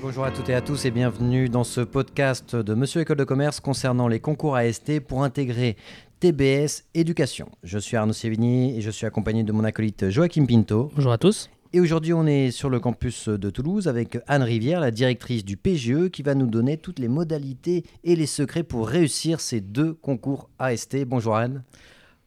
bonjour 0.00 0.24
à 0.24 0.30
toutes 0.30 0.48
et 0.48 0.54
à 0.54 0.60
tous 0.62 0.86
et 0.86 0.90
bienvenue 0.90 1.48
dans 1.48 1.64
ce 1.64 1.80
podcast 1.80 2.56
de 2.56 2.74
Monsieur 2.74 3.02
École 3.02 3.18
de 3.18 3.24
Commerce 3.24 3.60
concernant 3.60 4.08
les 4.08 4.18
concours 4.18 4.56
AST 4.56 5.00
pour 5.00 5.24
intégrer 5.24 5.76
TBS 6.20 6.84
Éducation. 6.94 7.50
Je 7.62 7.78
suis 7.78 7.96
Arnaud 7.96 8.14
Sévigny 8.14 8.78
et 8.78 8.80
je 8.80 8.90
suis 8.90 9.06
accompagné 9.06 9.42
de 9.42 9.52
mon 9.52 9.62
acolyte 9.64 10.08
Joachim 10.08 10.46
Pinto. 10.46 10.90
Bonjour 10.94 11.12
à 11.12 11.18
tous. 11.18 11.50
Et 11.72 11.80
aujourd'hui, 11.80 12.14
on 12.14 12.26
est 12.26 12.50
sur 12.50 12.70
le 12.70 12.80
campus 12.80 13.28
de 13.28 13.50
Toulouse 13.50 13.88
avec 13.88 14.18
Anne 14.26 14.42
Rivière, 14.42 14.80
la 14.80 14.90
directrice 14.90 15.44
du 15.44 15.56
PGE, 15.56 16.08
qui 16.08 16.22
va 16.22 16.34
nous 16.34 16.46
donner 16.46 16.78
toutes 16.78 16.98
les 16.98 17.08
modalités 17.08 17.84
et 18.02 18.16
les 18.16 18.26
secrets 18.26 18.62
pour 18.62 18.88
réussir 18.88 19.40
ces 19.40 19.60
deux 19.60 19.92
concours 19.92 20.48
AST. 20.58 21.04
Bonjour 21.04 21.36
Anne. 21.36 21.62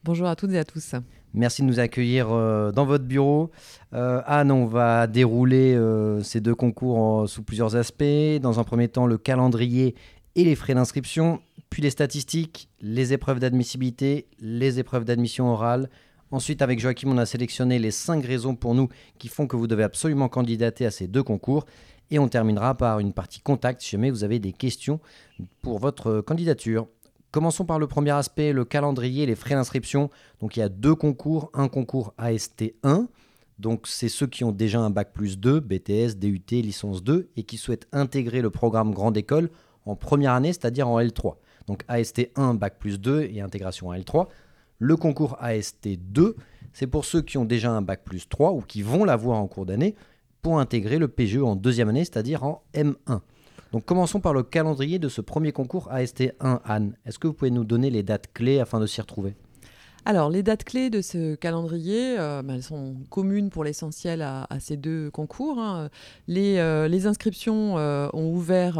Bonjour 0.03 0.27
à 0.27 0.35
toutes 0.35 0.51
et 0.51 0.59
à 0.59 0.63
tous. 0.63 0.95
Merci 1.35 1.63
de 1.63 1.67
nous 1.67 1.79
accueillir 1.79 2.27
euh, 2.31 2.71
dans 2.71 2.85
votre 2.85 3.05
bureau. 3.05 3.49
Euh, 3.93 4.21
Anne, 4.27 4.51
on 4.51 4.67
va 4.67 5.07
dérouler 5.07 5.73
euh, 5.73 6.21
ces 6.21 6.41
deux 6.41 6.53
concours 6.53 7.27
sous 7.27 7.41
plusieurs 7.41 7.75
aspects. 7.75 8.03
Dans 8.39 8.59
un 8.59 8.63
premier 8.63 8.87
temps, 8.87 9.07
le 9.07 9.17
calendrier 9.17 9.95
et 10.35 10.43
les 10.43 10.55
frais 10.55 10.75
d'inscription, 10.75 11.41
puis 11.71 11.81
les 11.81 11.89
statistiques, 11.89 12.69
les 12.81 13.13
épreuves 13.13 13.39
d'admissibilité, 13.39 14.27
les 14.39 14.79
épreuves 14.79 15.05
d'admission 15.05 15.47
orale. 15.47 15.89
Ensuite, 16.29 16.61
avec 16.61 16.79
Joachim, 16.79 17.09
on 17.09 17.17
a 17.17 17.25
sélectionné 17.25 17.79
les 17.79 17.91
cinq 17.91 18.25
raisons 18.25 18.55
pour 18.55 18.75
nous 18.75 18.89
qui 19.17 19.27
font 19.27 19.47
que 19.47 19.55
vous 19.55 19.67
devez 19.67 19.83
absolument 19.83 20.29
candidater 20.29 20.85
à 20.85 20.91
ces 20.91 21.07
deux 21.07 21.23
concours. 21.23 21.65
Et 22.11 22.19
on 22.19 22.27
terminera 22.27 22.75
par 22.75 22.99
une 22.99 23.13
partie 23.13 23.39
contact 23.39 23.81
si 23.81 23.89
jamais 23.89 24.11
vous 24.11 24.23
avez 24.23 24.37
des 24.37 24.53
questions 24.53 24.99
pour 25.61 25.79
votre 25.79 26.21
candidature. 26.21 26.87
Commençons 27.33 27.65
par 27.65 27.79
le 27.79 27.87
premier 27.87 28.11
aspect, 28.11 28.53
le 28.53 28.63
calendrier, 28.63 29.25
les 29.25 29.33
frais 29.33 29.55
d'inscription. 29.55 30.11
Donc 30.39 30.55
il 30.55 30.59
y 30.59 30.61
a 30.61 30.69
deux 30.69 30.93
concours, 30.93 31.49
un 31.55 31.67
concours 31.67 32.13
AST1. 32.19 33.07
Donc 33.57 33.87
c'est 33.87 34.07
ceux 34.07 34.27
qui 34.27 34.43
ont 34.43 34.51
déjà 34.51 34.79
un 34.79 34.91
bac 34.91 35.13
plus 35.13 35.39
2, 35.39 35.59
BTS, 35.59 36.17
DUT, 36.17 36.43
licence 36.51 37.03
2 37.03 37.31
et 37.35 37.41
qui 37.41 37.57
souhaitent 37.57 37.87
intégrer 37.91 38.41
le 38.43 38.51
programme 38.51 38.93
grande 38.93 39.17
école 39.17 39.49
en 39.87 39.95
première 39.95 40.33
année, 40.33 40.53
c'est-à-dire 40.53 40.87
en 40.87 41.01
L3. 41.01 41.37
Donc 41.65 41.83
AST1, 41.89 42.55
bac 42.55 42.77
plus 42.77 42.99
2 42.99 43.23
et 43.23 43.41
intégration 43.41 43.87
en 43.87 43.95
L3. 43.95 44.27
Le 44.77 44.95
concours 44.95 45.35
AST2, 45.41 46.35
c'est 46.71 46.85
pour 46.85 47.03
ceux 47.03 47.23
qui 47.23 47.39
ont 47.39 47.45
déjà 47.45 47.71
un 47.71 47.81
bac 47.81 48.03
plus 48.03 48.29
3 48.29 48.51
ou 48.51 48.61
qui 48.61 48.83
vont 48.83 49.05
l'avoir 49.05 49.39
en 49.39 49.47
cours 49.47 49.65
d'année 49.65 49.95
pour 50.43 50.59
intégrer 50.59 50.99
le 50.99 51.07
PGE 51.07 51.41
en 51.41 51.55
deuxième 51.55 51.89
année, 51.89 52.05
c'est-à-dire 52.05 52.43
en 52.43 52.61
M1. 52.75 53.21
Donc 53.73 53.85
commençons 53.85 54.19
par 54.19 54.35
le 54.35 54.43
calendrier 54.43 54.99
de 54.99 55.09
ce 55.09 55.19
premier 55.19 55.51
concours 55.51 55.89
AST1 55.91 56.59
Anne. 56.63 56.95
Est-ce 57.07 57.17
que 57.17 57.25
vous 57.25 57.33
pouvez 57.33 57.49
nous 57.49 57.63
donner 57.63 57.89
les 57.89 58.03
dates 58.03 58.31
clés 58.31 58.59
afin 58.59 58.79
de 58.79 58.85
s'y 58.85 59.01
retrouver? 59.01 59.35
Alors, 60.05 60.29
les 60.29 60.43
dates 60.43 60.65
clés 60.65 60.89
de 60.89 61.01
ce 61.01 61.35
calendrier, 61.35 62.19
euh, 62.19 62.41
ben, 62.43 62.55
elles 62.55 62.63
sont 62.63 62.95
communes 63.09 63.49
pour 63.49 63.63
l'essentiel 63.63 64.21
à, 64.21 64.47
ces 64.59 64.75
deux 64.75 65.09
concours. 65.11 65.59
Hein. 65.59 65.89
Les, 66.27 66.57
euh, 66.57 66.89
les, 66.89 67.07
inscriptions 67.07 67.77
euh, 67.77 68.09
ont 68.11 68.29
ouvert 68.29 68.79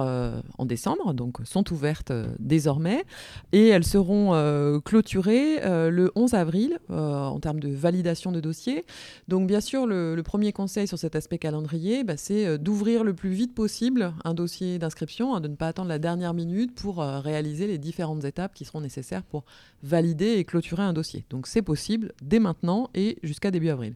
en 0.58 0.66
décembre, 0.66 1.14
donc 1.14 1.38
sont 1.46 1.72
ouvertes 1.72 2.12
désormais, 2.40 3.06
et 3.54 3.70
elles 3.70 3.86
seront 3.86 4.82
clôturées 4.84 5.62
le 5.64 6.12
11 6.16 6.34
avril 6.34 6.80
en 6.90 7.40
termes 7.40 7.60
de 7.60 7.70
validation 7.70 8.32
de 8.32 8.40
dossier. 8.40 8.86
Donc, 9.28 9.48
bien 9.48 9.62
sûr, 9.62 9.86
le, 9.86 10.22
premier 10.24 10.54
conseil 10.54 10.88
sur 10.88 10.98
cet 10.98 11.16
aspect 11.16 11.38
calendrier, 11.38 12.04
ben, 12.04 12.18
c'est 12.18 12.58
d'ouvrir 12.58 13.04
le 13.04 13.14
plus 13.14 13.32
vite 13.32 13.54
possible 13.54 14.14
un 14.24 14.34
dossier 14.34 14.80
d'inscription, 14.80 15.36
hein, 15.36 15.42
de 15.42 15.48
ne 15.50 15.56
pas 15.56 15.68
attendre 15.68 15.90
la 15.90 16.00
dernière 16.00 16.34
minute 16.34 16.74
pour 16.74 16.98
réaliser 16.98 17.68
les 17.68 17.78
différentes 17.78 18.24
étapes 18.24 18.54
qui 18.54 18.66
seront 18.66 18.82
nécessaires 18.82 19.24
pour 19.24 19.44
valider 19.84 20.34
et 20.34 20.46
clôturer 20.46 20.84
un 20.84 20.94
dossier. 20.94 21.12
Donc 21.30 21.47
c'est 21.47 21.61
possible 21.61 22.14
dès 22.22 22.39
maintenant 22.39 22.89
et 22.94 23.17
jusqu'à 23.23 23.52
début 23.52 23.69
avril. 23.69 23.95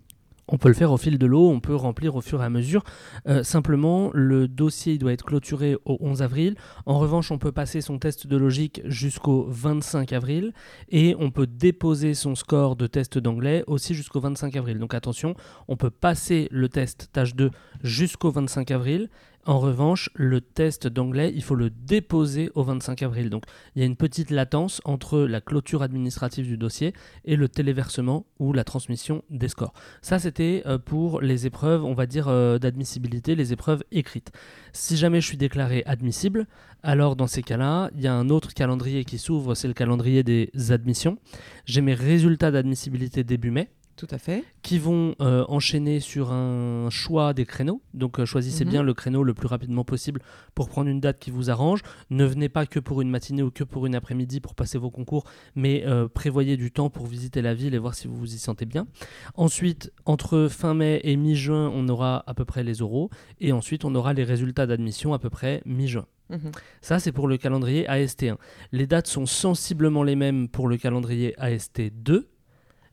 On 0.49 0.57
peut 0.57 0.69
le 0.69 0.73
faire 0.73 0.93
au 0.93 0.97
fil 0.97 1.17
de 1.17 1.25
l'eau, 1.25 1.49
on 1.49 1.59
peut 1.59 1.75
remplir 1.75 2.15
au 2.15 2.21
fur 2.21 2.41
et 2.41 2.45
à 2.45 2.49
mesure. 2.49 2.83
Euh, 3.27 3.43
simplement, 3.43 4.11
le 4.13 4.47
dossier 4.47 4.97
doit 4.97 5.11
être 5.11 5.25
clôturé 5.25 5.75
au 5.83 5.97
11 5.99 6.21
avril. 6.21 6.55
En 6.85 6.99
revanche, 6.99 7.31
on 7.31 7.37
peut 7.37 7.51
passer 7.51 7.81
son 7.81 7.99
test 7.99 8.27
de 8.27 8.37
logique 8.37 8.81
jusqu'au 8.85 9.45
25 9.49 10.13
avril 10.13 10.53
et 10.87 11.15
on 11.19 11.31
peut 11.31 11.47
déposer 11.47 12.13
son 12.13 12.35
score 12.35 12.77
de 12.77 12.87
test 12.87 13.17
d'anglais 13.17 13.65
aussi 13.67 13.93
jusqu'au 13.93 14.21
25 14.21 14.55
avril. 14.55 14.79
Donc 14.79 14.93
attention, 14.93 15.35
on 15.67 15.75
peut 15.75 15.91
passer 15.91 16.47
le 16.49 16.69
test 16.69 17.09
tâche 17.11 17.35
2 17.35 17.51
jusqu'au 17.83 18.31
25 18.31 18.71
avril 18.71 19.09
en 19.47 19.59
revanche, 19.59 20.09
le 20.13 20.41
test 20.41 20.87
d'anglais, 20.87 21.31
il 21.33 21.41
faut 21.41 21.55
le 21.55 21.69
déposer 21.69 22.51
au 22.53 22.63
25 22.63 23.01
avril. 23.03 23.29
Donc 23.29 23.43
il 23.75 23.79
y 23.79 23.83
a 23.83 23.85
une 23.85 23.95
petite 23.95 24.29
latence 24.29 24.81
entre 24.83 25.19
la 25.19 25.39
clôture 25.39 25.81
administrative 25.81 26.45
du 26.45 26.57
dossier 26.57 26.93
et 27.23 27.37
le 27.37 27.47
téléversement 27.47 28.25
ou 28.39 28.51
la 28.51 28.65
transmission 28.65 29.23
des 29.29 29.47
scores. 29.47 29.73
Ça, 30.01 30.19
c'était 30.19 30.63
euh, 30.65 30.77
pour 30.77 31.21
les 31.21 31.45
épreuves, 31.45 31.85
on 31.85 31.93
va 31.93 32.07
dire, 32.07 32.27
euh, 32.27 32.59
d'admissibilité, 32.59 33.35
les 33.35 33.53
épreuves 33.53 33.85
écrites. 33.93 34.33
Si 34.73 34.97
jamais 34.97 35.21
je 35.21 35.27
suis 35.27 35.37
déclaré 35.37 35.81
admissible, 35.85 36.45
alors 36.83 37.15
dans 37.15 37.27
ces 37.27 37.41
cas-là, 37.41 37.89
il 37.95 38.01
y 38.01 38.07
a 38.07 38.13
un 38.13 38.29
autre 38.29 38.53
calendrier 38.53 39.05
qui 39.05 39.17
s'ouvre, 39.17 39.55
c'est 39.55 39.69
le 39.69 39.73
calendrier 39.73 40.23
des 40.23 40.51
admissions. 40.71 41.17
J'ai 41.63 41.79
mes 41.79 41.93
résultats 41.93 42.51
d'admissibilité 42.51 43.23
début 43.23 43.51
mai. 43.51 43.69
Tout 43.97 44.07
à 44.11 44.19
fait. 44.19 44.43
Qui 44.61 44.77
vont 44.77 45.15
euh, 45.21 45.43
enchaîner 45.47 45.99
sur 45.99 46.31
un 46.31 46.87
choix 46.91 47.33
des 47.33 47.45
créneaux. 47.45 47.81
Donc 47.95 48.19
euh, 48.19 48.25
choisissez 48.25 48.63
mhm. 48.63 48.71
bien 48.71 48.83
le 48.83 48.93
créneau 48.93 49.23
le 49.23 49.33
plus 49.33 49.47
rapidement 49.47 49.83
possible 49.83 50.21
pour 50.53 50.69
prendre 50.69 50.87
une 50.87 50.99
date 50.99 51.17
qui 51.17 51.31
vous 51.31 51.49
arrange. 51.49 51.81
Ne 52.11 52.23
venez 52.23 52.47
pas 52.47 52.67
que 52.67 52.79
pour 52.79 53.01
une 53.01 53.09
matinée 53.09 53.41
ou 53.41 53.49
que 53.49 53.63
pour 53.63 53.87
une 53.87 53.95
après-midi 53.95 54.39
pour 54.39 54.53
passer 54.53 54.77
vos 54.77 54.91
concours, 54.91 55.23
mais 55.55 55.83
euh, 55.87 56.07
prévoyez 56.07 56.57
du 56.57 56.71
temps 56.71 56.91
pour 56.91 57.07
visiter 57.07 57.41
la 57.41 57.55
ville 57.55 57.73
et 57.73 57.79
voir 57.79 57.95
si 57.95 58.07
vous 58.07 58.15
vous 58.15 58.35
y 58.35 58.37
sentez 58.37 58.65
bien. 58.65 58.85
Ensuite, 59.33 59.91
entre 60.05 60.47
fin 60.47 60.75
mai 60.75 61.01
et 61.03 61.15
mi-juin, 61.15 61.71
on 61.73 61.89
aura 61.89 62.23
à 62.27 62.35
peu 62.35 62.45
près 62.45 62.63
les 62.63 62.83
oraux. 62.83 63.09
Et 63.39 63.51
ensuite, 63.51 63.83
on 63.83 63.95
aura 63.95 64.13
les 64.13 64.23
résultats 64.23 64.67
d'admission 64.67 65.13
à 65.13 65.19
peu 65.19 65.31
près 65.31 65.63
mi-juin. 65.65 66.05
Mhm. 66.29 66.51
Ça, 66.81 66.99
c'est 66.99 67.11
pour 67.11 67.27
le 67.27 67.37
calendrier 67.37 67.87
AST1. 67.87 68.37
Les 68.71 68.85
dates 68.85 69.07
sont 69.07 69.25
sensiblement 69.25 70.03
les 70.03 70.15
mêmes 70.15 70.49
pour 70.49 70.67
le 70.67 70.77
calendrier 70.77 71.33
AST2 71.39 72.25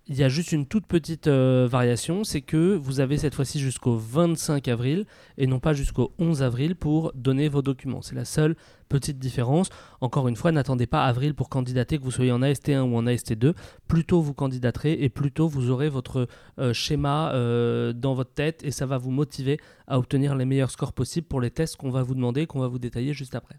il 0.06 0.16
y 0.16 0.22
a 0.22 0.28
juste 0.28 0.52
une 0.52 0.66
toute 0.66 0.86
petite 0.86 1.28
euh, 1.28 1.66
variation, 1.70 2.24
c'est 2.24 2.42
que 2.42 2.76
vous 2.76 3.00
avez 3.00 3.16
cette 3.16 3.34
fois-ci 3.34 3.58
jusqu'au 3.58 3.96
25 3.96 4.68
avril 4.68 5.06
et 5.38 5.46
non 5.46 5.60
pas 5.60 5.72
jusqu'au 5.72 6.12
11 6.18 6.42
avril 6.42 6.76
pour 6.76 7.12
donner 7.14 7.48
vos 7.48 7.62
documents. 7.62 8.02
C'est 8.02 8.14
la 8.14 8.26
seule 8.26 8.54
petite 8.90 9.18
différence. 9.18 9.70
Encore 10.02 10.28
une 10.28 10.36
fois, 10.36 10.52
n'attendez 10.52 10.86
pas 10.86 11.06
avril 11.06 11.34
pour 11.34 11.48
candidater, 11.48 11.98
que 11.98 12.02
vous 12.02 12.10
soyez 12.10 12.32
en 12.32 12.40
AST1 12.40 12.80
ou 12.80 12.96
en 12.96 13.06
AST2. 13.06 13.54
Plus 13.88 14.04
tôt 14.04 14.20
vous 14.20 14.34
candidaterez 14.34 14.92
et 14.92 15.08
plus 15.08 15.32
tôt 15.32 15.48
vous 15.48 15.70
aurez 15.70 15.88
votre 15.88 16.28
euh, 16.58 16.74
schéma 16.74 17.32
euh, 17.32 17.94
dans 17.94 18.12
votre 18.12 18.34
tête 18.34 18.62
et 18.62 18.70
ça 18.70 18.84
va 18.84 18.98
vous 18.98 19.10
motiver 19.10 19.58
à 19.86 19.98
obtenir 19.98 20.34
les 20.34 20.44
meilleurs 20.44 20.70
scores 20.70 20.92
possibles 20.92 21.26
pour 21.26 21.40
les 21.40 21.50
tests 21.50 21.76
qu'on 21.76 21.90
va 21.90 22.02
vous 22.02 22.14
demander, 22.14 22.46
qu'on 22.46 22.60
va 22.60 22.68
vous 22.68 22.78
détailler 22.78 23.14
juste 23.14 23.34
après. 23.34 23.58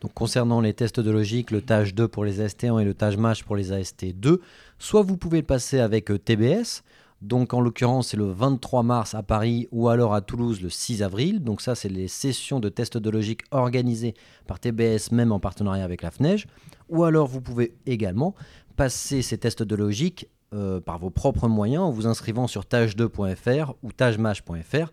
Donc 0.00 0.14
concernant 0.14 0.60
les 0.60 0.72
tests 0.72 1.00
de 1.00 1.10
logique, 1.10 1.50
le 1.50 1.60
TAGE 1.60 1.94
2 1.94 2.08
pour 2.08 2.24
les 2.24 2.40
AST1 2.40 2.80
et 2.80 2.84
le 2.84 2.94
TAGE 2.94 3.16
MASH 3.16 3.44
pour 3.44 3.56
les 3.56 3.70
AST2, 3.70 4.38
soit 4.78 5.02
vous 5.02 5.16
pouvez 5.16 5.40
le 5.40 5.46
passer 5.46 5.78
avec 5.80 6.10
euh, 6.10 6.18
TBS, 6.18 6.82
donc 7.22 7.52
en 7.52 7.60
l'occurrence 7.60 8.08
c'est 8.08 8.16
le 8.16 8.30
23 8.30 8.82
mars 8.82 9.14
à 9.14 9.22
Paris 9.22 9.68
ou 9.72 9.88
alors 9.88 10.14
à 10.14 10.22
Toulouse 10.22 10.62
le 10.62 10.70
6 10.70 11.02
avril. 11.02 11.42
Donc 11.42 11.60
ça 11.60 11.74
c'est 11.74 11.90
les 11.90 12.08
sessions 12.08 12.60
de 12.60 12.68
tests 12.70 12.96
de 12.96 13.10
logique 13.10 13.42
organisées 13.50 14.14
par 14.46 14.58
TBS 14.58 15.12
même 15.12 15.32
en 15.32 15.38
partenariat 15.38 15.84
avec 15.84 16.02
la 16.02 16.10
FNEJ. 16.10 16.46
Ou 16.88 17.04
alors 17.04 17.26
vous 17.26 17.42
pouvez 17.42 17.74
également 17.84 18.34
passer 18.76 19.20
ces 19.20 19.36
tests 19.36 19.62
de 19.62 19.76
logique 19.76 20.28
euh, 20.54 20.80
par 20.80 20.98
vos 20.98 21.10
propres 21.10 21.46
moyens 21.46 21.82
en 21.82 21.90
vous 21.90 22.06
inscrivant 22.06 22.46
sur 22.46 22.62
tage2.fr 22.62 23.74
ou 23.82 23.92
tagemash.fr 23.92 24.90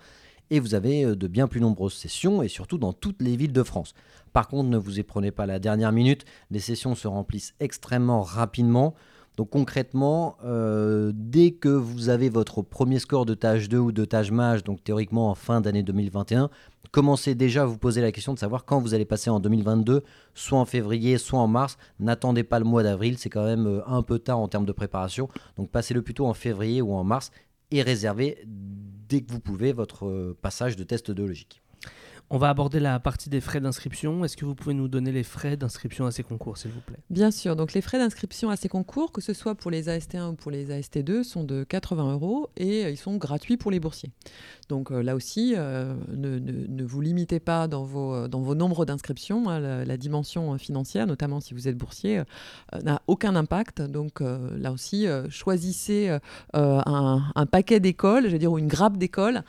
et 0.49 0.59
vous 0.59 0.75
avez 0.75 1.05
euh, 1.05 1.15
de 1.15 1.27
bien 1.27 1.47
plus 1.47 1.61
nombreuses 1.61 1.93
sessions 1.93 2.41
et 2.43 2.49
surtout 2.49 2.77
dans 2.77 2.93
toutes 2.93 3.21
les 3.21 3.37
villes 3.37 3.53
de 3.53 3.63
France. 3.63 3.93
Par 4.37 4.47
contre, 4.47 4.69
ne 4.69 4.77
vous 4.77 4.99
y 4.99 5.01
prenez 5.01 5.31
pas 5.31 5.47
la 5.47 5.57
dernière 5.57 5.91
minute, 5.91 6.23
les 6.51 6.59
sessions 6.59 6.93
se 6.93 7.07
remplissent 7.07 7.55
extrêmement 7.59 8.21
rapidement. 8.21 8.93
Donc 9.35 9.49
concrètement, 9.49 10.37
euh, 10.45 11.11
dès 11.15 11.49
que 11.49 11.69
vous 11.69 12.09
avez 12.09 12.29
votre 12.29 12.61
premier 12.61 12.99
score 12.99 13.25
de 13.25 13.33
tâche 13.33 13.67
2 13.67 13.79
ou 13.79 13.91
de 13.91 14.05
tâche 14.05 14.29
mage, 14.29 14.63
donc 14.63 14.83
théoriquement 14.83 15.31
en 15.31 15.33
fin 15.33 15.59
d'année 15.59 15.81
2021, 15.81 16.51
commencez 16.91 17.33
déjà 17.33 17.63
à 17.63 17.65
vous 17.65 17.79
poser 17.79 17.99
la 18.01 18.11
question 18.11 18.31
de 18.35 18.37
savoir 18.37 18.65
quand 18.65 18.79
vous 18.79 18.93
allez 18.93 19.05
passer 19.05 19.31
en 19.31 19.39
2022, 19.39 20.03
soit 20.35 20.59
en 20.59 20.65
février, 20.65 21.17
soit 21.17 21.39
en 21.39 21.47
mars. 21.47 21.79
N'attendez 21.99 22.43
pas 22.43 22.59
le 22.59 22.65
mois 22.65 22.83
d'avril, 22.83 23.17
c'est 23.17 23.31
quand 23.31 23.45
même 23.45 23.65
euh, 23.65 23.81
un 23.87 24.03
peu 24.03 24.19
tard 24.19 24.37
en 24.37 24.47
termes 24.47 24.67
de 24.67 24.71
préparation. 24.71 25.29
Donc 25.55 25.71
passez-le 25.71 26.03
plutôt 26.03 26.27
en 26.27 26.35
février 26.35 26.83
ou 26.83 26.93
en 26.93 27.03
mars 27.03 27.31
et 27.71 27.81
réservez 27.81 28.37
dès 28.45 29.21
que 29.21 29.31
vous 29.31 29.39
pouvez 29.39 29.73
votre 29.73 30.05
euh, 30.05 30.37
passage 30.43 30.75
de 30.75 30.83
test 30.83 31.09
de 31.09 31.23
logique. 31.23 31.63
On 32.29 32.37
va 32.37 32.49
aborder 32.49 32.81
la 32.81 32.99
partie 32.99 33.29
des 33.29 33.39
frais 33.39 33.61
d'inscription. 33.61 34.25
Est-ce 34.25 34.35
que 34.35 34.43
vous 34.43 34.53
pouvez 34.53 34.73
nous 34.73 34.89
donner 34.89 35.13
les 35.13 35.23
frais 35.23 35.55
d'inscription 35.55 36.05
à 36.05 36.11
ces 36.11 36.23
concours, 36.23 36.57
s'il 36.57 36.71
vous 36.71 36.81
plaît? 36.81 36.97
Bien 37.09 37.31
sûr. 37.31 37.55
Donc, 37.55 37.71
les 37.71 37.81
frais 37.81 37.99
d'inscription 37.99 38.49
à 38.49 38.57
ces 38.57 38.67
concours, 38.67 39.13
que 39.13 39.21
ce 39.21 39.31
soit 39.33 39.55
pour 39.55 39.71
les 39.71 39.87
AST1 39.87 40.31
ou 40.31 40.33
pour 40.33 40.51
les 40.51 40.67
AST2, 40.69 41.23
sont 41.23 41.45
de 41.45 41.63
80 41.63 42.11
euros 42.11 42.49
et 42.57 42.83
euh, 42.83 42.89
ils 42.89 42.97
sont 42.97 43.15
gratuits 43.15 43.55
pour 43.55 43.71
les 43.71 43.79
boursiers. 43.79 44.11
Donc, 44.69 44.91
euh, 44.91 45.01
là 45.01 45.15
aussi, 45.15 45.53
euh, 45.55 45.93
ne, 46.09 46.83
vous 46.83 47.01
limitez 47.01 47.39
pas 47.39 47.67
dans 47.67 47.83
vos, 47.83 48.27
dans 48.27 48.41
vos 48.41 48.55
nombres 48.55 48.85
d'inscriptions. 48.85 49.49
Hein. 49.49 49.85
la, 49.85 49.97
dimension 49.97 50.57
financière, 50.57 51.07
notamment 51.07 51.39
si 51.39 51.53
vous 51.53 51.67
êtes 51.67 51.77
boursier, 51.77 52.21
n'a 52.83 53.01
aucun 53.07 53.35
impact. 53.35 53.81
Donc, 53.81 54.21
là 54.21 54.71
aussi, 54.71 55.07
choisissez 55.29 56.15
un, 56.53 57.45
paquet 57.51 57.79
d'écoles, 57.79 58.25
je 58.25 58.31
veux 58.31 58.37
dire, 58.37 58.51
ou 58.51 58.59
une 58.59 58.67
grappe 58.67 58.97
d'écoles 58.97 59.41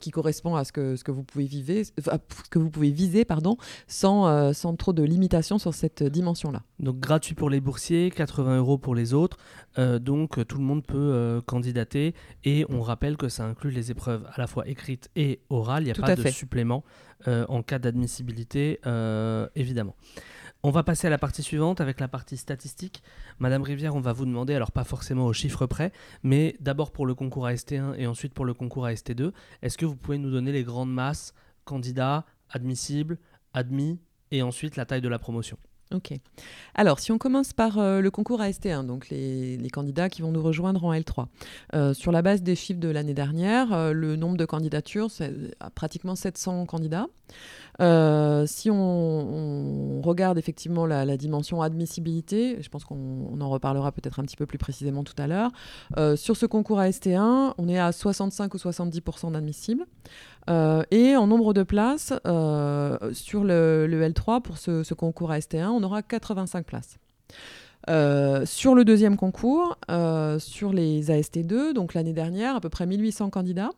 qui 0.00 0.10
correspond 0.10 0.56
à 0.56 0.64
ce 0.64 0.72
que, 0.72 0.96
ce 0.96 1.04
que 1.04 1.10
vous 1.10 1.24
pouvez 1.24 1.44
vivre, 1.44 1.84
ce 1.98 2.48
que 2.50 2.58
vous 2.58 2.70
pouvez 2.70 2.90
viser 2.90 3.24
pardon, 3.24 3.58
sans, 3.86 4.52
sans 4.54 4.76
trop 4.76 4.92
de 4.92 5.02
limitations 5.02 5.58
sur 5.58 5.74
cette 5.74 6.02
dimension-là. 6.02 6.62
Donc 6.80 6.98
gratuit 6.98 7.34
pour 7.34 7.50
les 7.50 7.60
boursiers, 7.60 8.10
80 8.10 8.58
euros 8.58 8.78
pour 8.78 8.94
les 8.94 9.12
autres. 9.12 9.36
Donc 9.76 10.46
tout 10.46 10.58
le 10.58 10.64
monde 10.64 10.84
peut 10.84 11.42
candidater 11.46 12.14
et 12.44 12.64
on 12.68 12.80
rappelle 12.80 13.16
que 13.16 13.28
ça 13.28 13.44
inclut 13.44 13.70
les 13.70 13.90
épreuves 13.90 14.26
à 14.32 14.40
la 14.40 14.46
fois 14.46 14.68
écrites 14.68 15.10
et 15.16 15.40
orales. 15.50 15.82
Il 15.82 15.86
n'y 15.86 15.92
a 15.92 15.94
pas 15.94 16.16
de 16.16 16.28
supplément 16.28 16.84
en 17.26 17.62
cas 17.62 17.78
d'admissibilité, 17.78 18.80
évidemment. 19.54 19.96
On 20.64 20.70
va 20.70 20.84
passer 20.84 21.08
à 21.08 21.10
la 21.10 21.18
partie 21.18 21.42
suivante 21.42 21.80
avec 21.80 21.98
la 21.98 22.06
partie 22.06 22.36
statistique. 22.36 23.02
Madame 23.40 23.62
Rivière, 23.62 23.96
on 23.96 24.00
va 24.00 24.12
vous 24.12 24.26
demander, 24.26 24.54
alors 24.54 24.70
pas 24.70 24.84
forcément 24.84 25.26
au 25.26 25.32
chiffre 25.32 25.66
près, 25.66 25.90
mais 26.22 26.54
d'abord 26.60 26.92
pour 26.92 27.04
le 27.04 27.16
concours 27.16 27.48
AST1 27.48 27.94
et 27.96 28.06
ensuite 28.06 28.32
pour 28.32 28.44
le 28.44 28.54
concours 28.54 28.86
AST2, 28.86 29.32
est-ce 29.62 29.76
que 29.76 29.86
vous 29.86 29.96
pouvez 29.96 30.18
nous 30.18 30.30
donner 30.30 30.52
les 30.52 30.62
grandes 30.62 30.92
masses, 30.92 31.34
candidats, 31.64 32.26
admissibles, 32.48 33.18
admis, 33.54 33.98
et 34.30 34.42
ensuite 34.42 34.76
la 34.76 34.86
taille 34.86 35.00
de 35.00 35.08
la 35.08 35.18
promotion? 35.18 35.58
Ok. 35.92 36.14
Alors, 36.74 37.00
si 37.00 37.12
on 37.12 37.18
commence 37.18 37.52
par 37.52 37.78
euh, 37.78 38.00
le 38.00 38.10
concours 38.10 38.40
AST1, 38.40 38.86
donc 38.86 39.10
les, 39.10 39.58
candidats 39.72 40.08
qui 40.08 40.22
vont 40.22 40.32
nous 40.32 40.42
rejoindre 40.42 40.84
en 40.84 40.92
L3. 40.92 41.26
Euh, 41.74 41.94
sur 41.94 42.12
la 42.12 42.22
base 42.22 42.42
des 42.42 42.54
chiffres 42.54 42.80
de 42.80 42.88
l'année 42.88 43.14
dernière, 43.14 43.72
euh, 43.72 43.92
le 43.92 44.16
nombre 44.16 44.36
de 44.36 44.44
candidatures, 44.44 45.10
c'est 45.10 45.32
pratiquement 45.74 46.14
700 46.14 46.66
candidats. 46.66 47.06
si 48.46 48.70
on, 48.70 50.00
regarde 50.02 50.38
effectivement 50.38 50.86
la, 50.86 51.16
dimension 51.16 51.62
admissibilité, 51.62 52.58
je 52.60 52.68
pense 52.68 52.84
qu'on 52.84 53.40
en 53.40 53.50
reparlera 53.50 53.92
peut-être 53.92 54.18
un 54.18 54.24
petit 54.24 54.36
peu 54.36 54.46
plus 54.46 54.58
précisément 54.58 55.04
tout 55.04 55.14
à 55.18 55.26
l'heure, 55.26 55.50
sur 56.16 56.36
ce 56.36 56.46
concours 56.46 56.80
AST1, 56.80 57.54
on 57.56 57.68
est 57.68 57.78
à 57.78 57.92
65 57.92 58.54
ou 58.54 58.56
70% 58.56 59.32
d'admissibles. 59.32 59.86
Et 60.48 61.16
en 61.16 61.26
nombre 61.26 61.54
de 61.54 61.62
places, 61.62 62.12
sur 63.12 63.44
le, 63.44 63.86
L3, 63.88 64.42
pour 64.42 64.58
ce, 64.58 64.94
concours 64.94 65.30
AST1, 65.30 65.68
on 65.68 65.81
aura 65.82 66.02
85 66.02 66.66
places. 66.66 66.98
Euh, 67.90 68.46
sur 68.46 68.74
le 68.74 68.84
deuxième 68.84 69.16
concours, 69.16 69.76
sur 70.38 70.72
les 70.72 71.10
AST2, 71.10 71.72
donc 71.72 71.94
l'année 71.94 72.12
dernière, 72.12 72.56
à 72.56 72.60
peu 72.60 72.68
près 72.68 72.86
1800 72.86 73.30
candidats. 73.30 73.70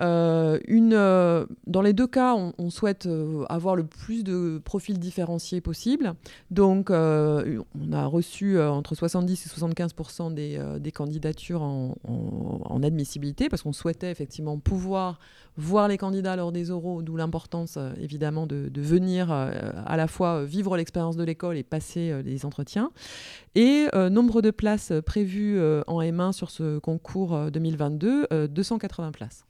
Euh, 0.00 0.58
euh, 0.68 1.46
dans 1.66 1.82
les 1.82 1.92
deux 1.92 2.06
cas, 2.06 2.34
on, 2.34 2.70
souhaite 2.70 3.06
euh, 3.06 3.44
avoir 3.48 3.76
le 3.76 3.84
plus 3.84 4.24
de 4.24 4.60
profils 4.64 4.98
différenciés 4.98 5.60
possible. 5.60 6.14
Donc, 6.50 6.90
on 6.90 7.92
a 7.92 8.06
reçu 8.06 8.60
entre 8.60 8.94
70 8.94 9.46
et 9.46 9.48
75 9.48 9.94
des, 10.32 10.60
des, 10.80 10.92
candidatures 10.92 11.62
en, 11.62 12.82
admissibilité 12.82 13.48
parce 13.48 13.62
qu'on 13.62 13.72
souhaitait 13.72 14.10
effectivement 14.10 14.58
pouvoir 14.58 15.18
voir 15.56 15.88
les 15.88 15.98
candidats 15.98 16.36
lors 16.36 16.52
des 16.52 16.70
oraux, 16.70 17.02
d'où 17.02 17.16
l'importance 17.16 17.76
évidemment 18.00 18.46
de, 18.46 18.68
de 18.68 18.80
venir 18.80 19.32
à 19.32 19.96
la 19.96 20.06
fois 20.06 20.44
vivre 20.44 20.76
l'expérience 20.76 21.16
de 21.16 21.24
l'école 21.24 21.56
et 21.56 21.64
passer 21.64 22.22
les 22.22 22.46
entretiens. 22.46 22.92
Et 23.56 23.88
nombre 24.10 24.42
de 24.42 24.50
places 24.50 24.92
prévues 25.04 25.60
en 25.86 26.00
M1 26.00 26.32
sur 26.32 26.50
ce 26.50 26.78
concours 26.78 27.50
2022, 27.50 28.28
280 28.48 29.12
places. 29.12 29.44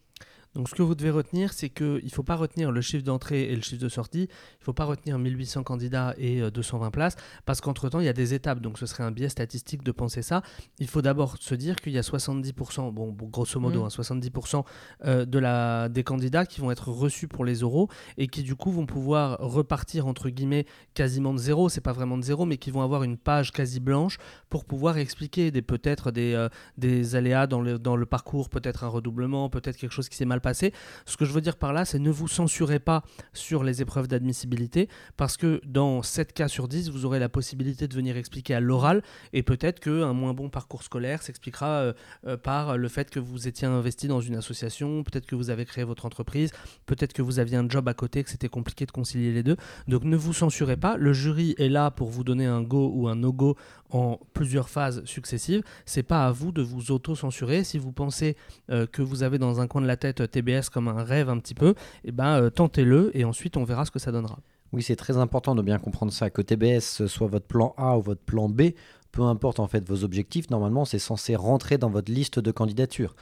Donc 0.54 0.68
ce 0.68 0.74
que 0.74 0.82
vous 0.82 0.94
devez 0.94 1.10
retenir, 1.10 1.52
c'est 1.52 1.68
qu'il 1.68 2.04
ne 2.04 2.10
faut 2.10 2.22
pas 2.22 2.36
retenir 2.36 2.72
le 2.72 2.80
chiffre 2.80 3.04
d'entrée 3.04 3.44
et 3.44 3.54
le 3.54 3.62
chiffre 3.62 3.82
de 3.82 3.88
sortie, 3.88 4.22
il 4.22 4.60
ne 4.60 4.64
faut 4.64 4.72
pas 4.72 4.84
retenir 4.84 5.18
1800 5.18 5.62
candidats 5.62 6.14
et 6.18 6.50
220 6.50 6.86
euh, 6.86 6.90
places, 6.90 7.16
parce 7.44 7.60
qu'entre-temps, 7.60 8.00
il 8.00 8.06
y 8.06 8.08
a 8.08 8.12
des 8.12 8.34
étapes, 8.34 8.60
donc 8.60 8.78
ce 8.78 8.86
serait 8.86 9.04
un 9.04 9.10
biais 9.10 9.28
statistique 9.28 9.82
de 9.82 9.92
penser 9.92 10.22
ça. 10.22 10.42
Il 10.78 10.88
faut 10.88 11.02
d'abord 11.02 11.36
se 11.38 11.54
dire 11.54 11.76
qu'il 11.76 11.92
y 11.92 11.98
a 11.98 12.02
70%, 12.02 12.92
bon, 12.92 13.14
grosso 13.30 13.60
modo, 13.60 13.86
70% 13.86 14.30
mmh. 14.30 14.58
hein, 14.58 14.64
euh, 15.04 15.24
de 15.24 15.38
la, 15.38 15.88
des 15.88 16.02
candidats 16.02 16.46
qui 16.46 16.60
vont 16.60 16.70
être 16.70 16.88
reçus 16.88 17.28
pour 17.28 17.44
les 17.44 17.56
euros 17.56 17.88
et 18.16 18.26
qui 18.26 18.42
du 18.42 18.54
coup 18.54 18.70
vont 18.70 18.86
pouvoir 18.86 19.38
repartir, 19.38 20.06
entre 20.06 20.30
guillemets, 20.30 20.66
quasiment 20.94 21.34
de 21.34 21.38
zéro, 21.38 21.68
c'est 21.68 21.80
pas 21.80 21.92
vraiment 21.92 22.16
de 22.16 22.22
zéro, 22.22 22.46
mais 22.46 22.56
qui 22.56 22.70
vont 22.70 22.82
avoir 22.82 23.02
une 23.02 23.16
page 23.16 23.52
quasi 23.52 23.80
blanche 23.80 24.18
pour 24.48 24.64
pouvoir 24.64 24.98
expliquer 24.98 25.50
des, 25.50 25.62
peut-être 25.62 26.10
des, 26.10 26.34
euh, 26.34 26.48
des 26.76 27.16
aléas 27.16 27.46
dans 27.46 27.60
le, 27.60 27.78
dans 27.78 27.96
le 27.96 28.06
parcours, 28.06 28.48
peut-être 28.48 28.84
un 28.84 28.88
redoublement, 28.88 29.50
peut-être 29.50 29.76
quelque 29.76 29.92
chose 29.92 30.08
qui 30.08 30.16
s'est 30.16 30.24
mal 30.24 30.37
passer. 30.40 30.72
Ce 31.06 31.16
que 31.16 31.24
je 31.24 31.32
veux 31.32 31.40
dire 31.40 31.56
par 31.56 31.72
là, 31.72 31.84
c'est 31.84 31.98
ne 31.98 32.10
vous 32.10 32.28
censurez 32.28 32.78
pas 32.78 33.02
sur 33.32 33.64
les 33.64 33.82
épreuves 33.82 34.08
d'admissibilité 34.08 34.88
parce 35.16 35.36
que 35.36 35.60
dans 35.66 36.02
7 36.02 36.32
cas 36.32 36.48
sur 36.48 36.68
10, 36.68 36.90
vous 36.90 37.04
aurez 37.04 37.18
la 37.18 37.28
possibilité 37.28 37.88
de 37.88 37.94
venir 37.94 38.16
expliquer 38.16 38.54
à 38.54 38.60
l'oral 38.60 39.02
et 39.32 39.42
peut-être 39.42 39.80
qu'un 39.80 40.12
moins 40.12 40.34
bon 40.34 40.48
parcours 40.48 40.82
scolaire 40.82 41.22
s'expliquera 41.22 41.66
euh, 41.66 41.92
euh, 42.26 42.36
par 42.36 42.76
le 42.76 42.88
fait 42.88 43.10
que 43.10 43.20
vous 43.20 43.48
étiez 43.48 43.66
investi 43.66 44.08
dans 44.08 44.20
une 44.20 44.36
association, 44.36 45.02
peut-être 45.02 45.26
que 45.26 45.34
vous 45.34 45.50
avez 45.50 45.64
créé 45.64 45.84
votre 45.84 46.06
entreprise, 46.06 46.50
peut-être 46.86 47.12
que 47.12 47.22
vous 47.22 47.38
aviez 47.38 47.56
un 47.56 47.68
job 47.68 47.88
à 47.88 47.94
côté, 47.94 48.24
que 48.24 48.30
c'était 48.30 48.48
compliqué 48.48 48.86
de 48.86 48.90
concilier 48.90 49.32
les 49.32 49.42
deux. 49.42 49.56
Donc 49.86 50.04
ne 50.04 50.16
vous 50.16 50.32
censurez 50.32 50.76
pas. 50.76 50.96
Le 50.96 51.12
jury 51.12 51.54
est 51.58 51.68
là 51.68 51.90
pour 51.90 52.08
vous 52.08 52.24
donner 52.24 52.46
un 52.46 52.62
go 52.62 52.90
ou 52.94 53.08
un 53.08 53.16
no-go 53.16 53.56
en 53.90 54.18
plusieurs 54.32 54.68
phases 54.68 55.04
successives. 55.04 55.62
C'est 55.86 56.02
pas 56.02 56.26
à 56.26 56.32
vous 56.32 56.52
de 56.52 56.62
vous 56.62 56.90
auto-censurer. 56.90 57.64
Si 57.64 57.78
vous 57.78 57.92
pensez 57.92 58.36
euh, 58.70 58.86
que 58.86 59.02
vous 59.02 59.22
avez 59.22 59.38
dans 59.38 59.60
un 59.60 59.66
coin 59.66 59.80
de 59.80 59.86
la 59.86 59.96
tête 59.96 60.30
TBS 60.30 60.68
comme 60.72 60.88
un 60.88 61.02
rêve 61.02 61.28
un 61.28 61.38
petit 61.38 61.54
peu, 61.54 61.70
et 61.70 62.08
eh 62.08 62.12
ben, 62.12 62.40
euh, 62.40 62.50
tentez-le 62.50 63.10
et 63.16 63.24
ensuite 63.24 63.56
on 63.56 63.64
verra 63.64 63.84
ce 63.84 63.90
que 63.90 63.98
ça 63.98 64.12
donnera. 64.12 64.38
Oui, 64.72 64.82
c'est 64.82 64.96
très 64.96 65.16
important 65.16 65.54
de 65.54 65.62
bien 65.62 65.78
comprendre 65.78 66.12
ça, 66.12 66.28
que 66.28 66.42
TBS 66.42 67.06
soit 67.06 67.26
votre 67.26 67.46
plan 67.46 67.74
A 67.78 67.96
ou 67.96 68.02
votre 68.02 68.20
plan 68.20 68.50
B, 68.50 68.72
peu 69.12 69.22
importe 69.22 69.60
en 69.60 69.66
fait 69.66 69.86
vos 69.88 70.04
objectifs, 70.04 70.50
normalement 70.50 70.84
c'est 70.84 70.98
censé 70.98 71.36
rentrer 71.36 71.78
dans 71.78 71.88
votre 71.88 72.12
liste 72.12 72.38
de 72.38 72.50
candidatures. 72.50 73.16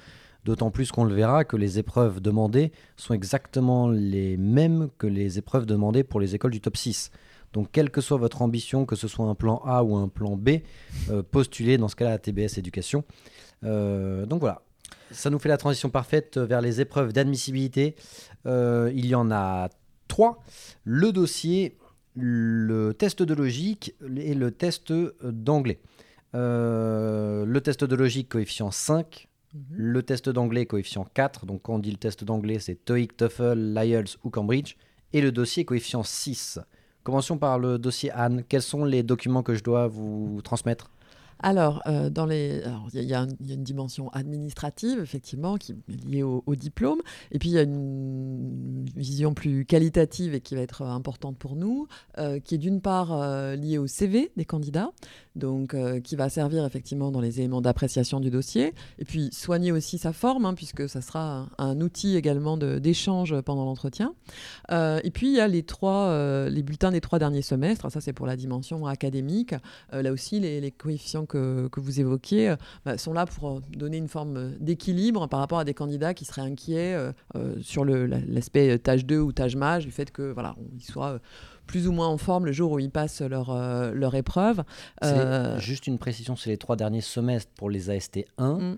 D'autant 0.44 0.70
plus 0.70 0.92
qu'on 0.92 1.04
le 1.04 1.14
verra 1.14 1.44
que 1.44 1.56
les 1.56 1.80
épreuves 1.80 2.20
demandées 2.20 2.70
sont 2.96 3.14
exactement 3.14 3.88
les 3.88 4.36
mêmes 4.36 4.90
que 4.96 5.08
les 5.08 5.38
épreuves 5.38 5.66
demandées 5.66 6.04
pour 6.04 6.20
les 6.20 6.36
écoles 6.36 6.52
du 6.52 6.60
top 6.60 6.76
6. 6.76 7.10
Donc, 7.56 7.70
quelle 7.72 7.90
que 7.90 8.02
soit 8.02 8.18
votre 8.18 8.42
ambition, 8.42 8.84
que 8.84 8.96
ce 8.96 9.08
soit 9.08 9.24
un 9.24 9.34
plan 9.34 9.62
A 9.64 9.82
ou 9.82 9.96
un 9.96 10.08
plan 10.08 10.36
B, 10.36 10.58
euh, 11.08 11.22
postulez 11.22 11.78
dans 11.78 11.88
ce 11.88 11.96
cas-là 11.96 12.12
à 12.12 12.18
TBS 12.18 12.58
Éducation. 12.58 13.02
Euh, 13.64 14.26
donc 14.26 14.40
voilà, 14.40 14.60
ça 15.10 15.30
nous 15.30 15.38
fait 15.38 15.48
la 15.48 15.56
transition 15.56 15.88
parfaite 15.88 16.36
vers 16.36 16.60
les 16.60 16.82
épreuves 16.82 17.14
d'admissibilité. 17.14 17.96
Euh, 18.44 18.92
il 18.94 19.06
y 19.06 19.14
en 19.14 19.30
a 19.30 19.70
trois. 20.06 20.42
Le 20.84 21.12
dossier, 21.12 21.78
le 22.14 22.92
test 22.92 23.22
de 23.22 23.32
logique 23.32 23.94
et 24.18 24.34
le 24.34 24.50
test 24.50 24.92
d'anglais. 25.22 25.80
le 26.34 27.58
test 27.64 27.84
de 27.84 27.96
logique, 27.96 28.28
coefficient 28.28 28.70
5. 28.70 29.28
Mhm. 29.54 29.62
Le 29.70 30.02
test 30.02 30.28
d'anglais, 30.28 30.66
coefficient 30.66 31.06
4. 31.14 31.46
Donc 31.46 31.62
quand 31.62 31.76
on 31.76 31.78
dit 31.78 31.90
le 31.90 31.96
test 31.96 32.22
d'anglais, 32.22 32.58
c'est 32.58 32.84
TOEIC, 32.84 33.16
TOEFL, 33.16 33.54
l'IELTS 33.74 34.18
ou 34.24 34.28
Cambridge. 34.28 34.76
Et 35.14 35.22
le 35.22 35.32
dossier, 35.32 35.64
coefficient 35.64 36.02
6. 36.02 36.60
Commençons 37.06 37.38
par 37.38 37.60
le 37.60 37.78
dossier 37.78 38.10
Anne. 38.10 38.42
Quels 38.48 38.62
sont 38.62 38.84
les 38.84 39.04
documents 39.04 39.44
que 39.44 39.54
je 39.54 39.62
dois 39.62 39.86
vous 39.86 40.40
transmettre? 40.42 40.90
Alors, 41.40 41.82
euh, 41.86 42.08
dans 42.08 42.30
il 42.30 42.62
y, 42.94 43.14
a 43.14 43.26
une 43.40 43.62
dimension 43.62 44.08
administrative 44.10 45.00
effectivement 45.00 45.56
qui 45.56 45.72
est 45.72 46.06
liée 46.08 46.22
au, 46.22 46.42
diplôme, 46.56 47.00
et 47.30 47.38
puis 47.38 47.50
il 47.50 47.52
y 47.52 47.58
a 47.58 47.62
une 47.62 48.86
vision 48.96 49.34
plus 49.34 49.66
qualitative 49.66 50.34
et 50.34 50.40
qui 50.40 50.54
va 50.54 50.62
être 50.62 50.82
importante 50.82 51.36
pour 51.36 51.54
nous, 51.54 51.86
euh, 52.18 52.40
qui 52.40 52.54
est 52.54 52.58
d'une 52.58 52.80
part 52.80 53.12
euh, 53.12 53.54
liée 53.54 53.78
au 53.78 53.86
CV 53.86 54.32
des 54.36 54.44
candidats, 54.44 54.90
donc 55.34 55.76
qui 56.02 56.16
va 56.16 56.30
servir 56.30 56.64
effectivement 56.64 57.10
dans 57.10 57.20
les 57.20 57.40
éléments 57.40 57.60
d'appréciation 57.60 58.20
du 58.20 58.30
dossier, 58.30 58.72
et 58.98 59.04
puis 59.04 59.28
soigner 59.32 59.72
aussi 59.72 59.98
sa 59.98 60.14
forme, 60.14 60.46
hein, 60.46 60.54
puisque 60.54 60.88
ça 60.88 61.02
sera 61.02 61.48
un, 61.58 61.80
outil 61.80 62.16
également 62.16 62.56
d'échange 62.56 63.38
pendant 63.42 63.66
l'entretien. 63.66 64.14
et 64.70 65.10
puis 65.12 65.26
il 65.28 65.34
y 65.34 65.40
a 65.40 65.48
les 65.48 65.62
trois, 65.62 66.48
les 66.48 66.62
bulletins 66.62 66.90
des 66.90 67.02
trois 67.02 67.18
derniers 67.18 67.42
semestres. 67.42 67.90
Ça 67.92 68.00
c'est 68.00 68.14
pour 68.14 68.26
la 68.26 68.36
dimension 68.36 68.86
académique. 68.86 69.54
là 69.92 70.10
aussi 70.10 70.40
les 70.40 70.70
coefficients 70.70 71.25
que, 71.26 71.68
vous 71.76 72.00
évoquiez 72.00 72.50
euh, 72.50 72.56
bah, 72.84 72.98
sont 72.98 73.12
là 73.12 73.26
pour 73.26 73.48
euh, 73.48 73.60
donner 73.76 73.96
une 73.98 74.08
forme 74.08 74.52
d'équilibre 74.58 75.26
par 75.28 75.40
rapport 75.40 75.58
à 75.58 75.64
des 75.64 75.74
candidats 75.74 76.14
qui 76.14 76.24
seraient 76.24 76.42
inquiets 76.42 76.94
euh, 76.94 77.12
sur 77.60 77.84
l'aspect 77.84 78.78
tâche 78.78 79.04
2 79.04 79.18
ou 79.18 79.32
tâche 79.32 79.56
mage, 79.56 79.84
du 79.84 79.92
fait 79.92 80.10
que 80.10 80.32
voilà, 80.32 80.54
ils 80.74 80.82
soient 80.82 81.18
plus 81.66 81.88
ou 81.88 81.92
moins 81.92 82.08
en 82.08 82.18
forme 82.18 82.46
le 82.46 82.52
jour 82.52 82.72
où 82.72 82.78
ils 82.78 82.90
passent 82.90 83.22
leur, 83.22 83.52
leur 83.92 84.14
épreuve. 84.14 84.62
Juste 85.58 85.86
une 85.86 85.98
précision, 85.98 86.36
c'est 86.36 86.50
les 86.50 86.58
trois 86.58 86.76
derniers 86.76 87.00
semestres 87.00 87.52
pour 87.56 87.70
les 87.70 87.90
AST 87.90 88.24
1 88.38 88.76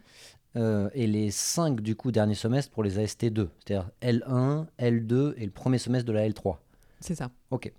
mm. 0.55 0.91
et 0.95 1.07
les 1.07 1.31
cinq 1.31 1.81
du 1.81 1.97
coup 1.97 2.11
derniers 2.13 2.35
semestres 2.35 2.73
pour 2.73 2.83
les 2.83 2.99
AST 2.99 3.27
2, 3.27 3.49
c'est-à-dire 3.59 3.91
L1, 4.03 4.67
L2 4.79 5.35
et 5.37 5.45
le 5.45 5.51
premier 5.51 5.79
semestre 5.79 6.07
de 6.07 6.13
la 6.13 6.29
L3. 6.29 6.57
C'est 7.01 7.15
ça. 7.15 7.31
Ok. 7.51 7.73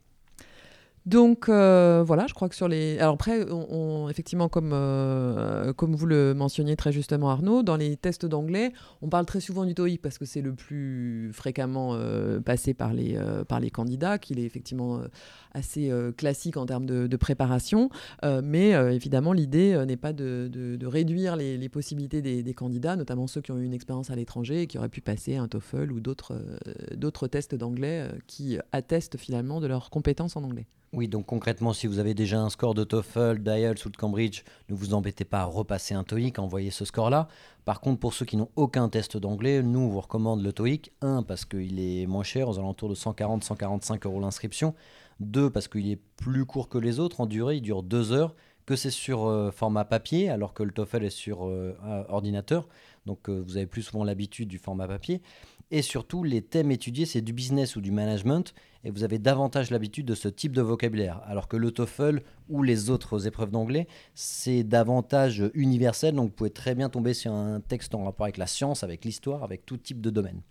Donc 1.05 1.49
euh, 1.49 2.03
voilà, 2.05 2.27
je 2.27 2.33
crois 2.33 2.49
que 2.49 2.55
sur 2.55 2.67
les. 2.67 2.99
Alors 2.99 3.15
après, 3.15 3.49
on, 3.51 4.09
effectivement, 4.09 4.49
comme, 4.49 4.71
euh, 4.73 5.73
comme 5.73 5.95
vous 5.95 6.05
le 6.05 6.33
mentionniez 6.33 6.75
très 6.75 6.91
justement, 6.91 7.29
Arnaud, 7.29 7.63
dans 7.63 7.77
les 7.77 7.95
tests 7.95 8.25
d'anglais, 8.25 8.73
on 9.01 9.09
parle 9.09 9.25
très 9.25 9.39
souvent 9.39 9.65
du 9.65 9.73
TOEIC 9.73 10.01
parce 10.01 10.17
que 10.17 10.25
c'est 10.25 10.41
le 10.41 10.53
plus 10.53 11.31
fréquemment 11.33 11.93
euh, 11.93 12.39
passé 12.41 12.73
par 12.73 12.93
les, 12.93 13.17
par 13.47 13.59
les 13.59 13.69
candidats, 13.69 14.17
qu'il 14.17 14.39
est 14.39 14.43
effectivement 14.43 15.01
assez 15.53 15.91
classique 16.17 16.57
en 16.57 16.65
termes 16.65 16.85
de, 16.85 17.17
préparation. 17.17 17.89
mais 18.43 18.71
évidemment, 18.71 19.33
l'idée 19.33 19.83
n'est 19.85 19.97
pas 19.97 20.13
de, 20.13 20.49
de, 20.51 20.85
réduire 20.85 21.35
les, 21.35 21.69
possibilités 21.69 22.21
des, 22.21 22.43
des, 22.43 22.53
candidats, 22.53 22.95
notamment 22.95 23.27
ceux 23.27 23.41
qui 23.41 23.51
ont 23.51 23.57
eu 23.57 23.65
une 23.65 23.73
expérience 23.73 24.09
à 24.09 24.15
l'étranger 24.15 24.61
et 24.61 24.67
qui 24.67 24.77
auraient 24.77 24.89
pu 24.89 25.01
passer 25.01 25.37
un 25.37 25.47
TOEFL 25.47 25.91
ou 25.91 25.99
d'autres 25.99 27.27
tests 27.27 27.55
d'anglais 27.55 28.07
qui 28.27 28.57
attestent 28.71 29.17
finalement 29.17 29.59
de 29.59 29.67
leurs 29.67 29.89
compétences 29.89 30.35
en 30.35 30.43
anglais. 30.43 30.67
Oui, 30.91 31.07
donc 31.07 31.27
concrètement, 31.27 31.71
si 31.71 31.85
vous 31.85 31.99
avez 31.99 32.15
déjà 32.15 32.41
un 32.41 32.49
score 32.49 32.73
de 32.73 32.83
TOEFL, 32.83 33.43
d'IELTS 33.43 33.85
ou 33.85 33.89
de 33.91 33.97
Cambridge, 33.97 34.41
ne 34.69 34.75
vous 34.75 34.95
embêtez 34.95 35.23
pas 35.23 35.41
à 35.41 35.45
repasser 35.45 35.93
un 35.93 36.03
TOEIC, 36.03 36.39
envoyez 36.39 36.71
ce 36.71 36.83
score-là. 36.83 37.27
Par 37.63 37.79
contre, 37.79 37.99
pour 37.99 38.13
ceux 38.13 38.25
qui 38.25 38.37
n'ont 38.37 38.49
aucun 38.55 38.89
test 38.89 39.15
d'anglais, 39.15 39.61
nous, 39.61 39.91
vous 39.91 40.01
recommande 40.01 40.41
le 40.41 40.51
TOEIC. 40.51 40.91
Un, 41.01 41.21
parce 41.21 41.45
qu'il 41.45 41.79
est 41.79 42.07
moins 42.07 42.23
cher, 42.23 42.49
aux 42.49 42.57
alentours 42.57 42.89
de 42.89 42.95
140-145 42.95 44.07
euros 44.07 44.19
l'inscription. 44.19 44.73
Deux, 45.19 45.51
parce 45.51 45.67
qu'il 45.67 45.91
est 45.91 45.99
plus 46.17 46.45
court 46.45 46.69
que 46.69 46.79
les 46.79 46.99
autres 46.99 47.21
en 47.21 47.27
durée, 47.27 47.57
il 47.57 47.61
dure 47.61 47.83
deux 47.83 48.11
heures, 48.11 48.33
que 48.65 48.75
c'est 48.75 48.89
sur 48.89 49.27
euh, 49.27 49.51
format 49.51 49.85
papier, 49.85 50.29
alors 50.29 50.55
que 50.55 50.63
le 50.63 50.71
TOEFL 50.71 51.03
est 51.03 51.09
sur 51.11 51.45
euh, 51.45 51.75
ordinateur. 52.07 52.67
Donc 53.05 53.29
euh, 53.29 53.43
vous 53.45 53.57
avez 53.57 53.67
plus 53.67 53.83
souvent 53.83 54.03
l'habitude 54.03 54.47
du 54.47 54.57
format 54.57 54.87
papier. 54.87 55.21
Et 55.69 55.83
surtout, 55.83 56.23
les 56.23 56.41
thèmes 56.41 56.71
étudiés, 56.71 57.05
c'est 57.05 57.21
du 57.21 57.33
business 57.33 57.75
ou 57.75 57.81
du 57.81 57.91
management, 57.91 58.55
et 58.83 58.91
vous 58.91 59.03
avez 59.03 59.19
davantage 59.19 59.71
l'habitude 59.71 60.05
de 60.05 60.15
ce 60.15 60.27
type 60.27 60.53
de 60.53 60.61
vocabulaire. 60.61 61.21
Alors 61.25 61.47
que 61.47 61.57
le 61.57 61.71
TOEFL 61.71 62.21
ou 62.49 62.63
les 62.63 62.89
autres 62.89 63.27
épreuves 63.27 63.51
d'anglais, 63.51 63.87
c'est 64.13 64.63
davantage 64.63 65.43
universel, 65.53 66.15
donc 66.15 66.29
vous 66.29 66.35
pouvez 66.35 66.49
très 66.49 66.75
bien 66.75 66.89
tomber 66.89 67.13
sur 67.13 67.33
un 67.33 67.59
texte 67.59 67.95
en 67.95 68.05
rapport 68.05 68.25
avec 68.25 68.37
la 68.37 68.47
science, 68.47 68.83
avec 68.83 69.05
l'histoire, 69.05 69.43
avec 69.43 69.65
tout 69.65 69.77
type 69.77 70.01
de 70.01 70.09
domaine. 70.09 70.41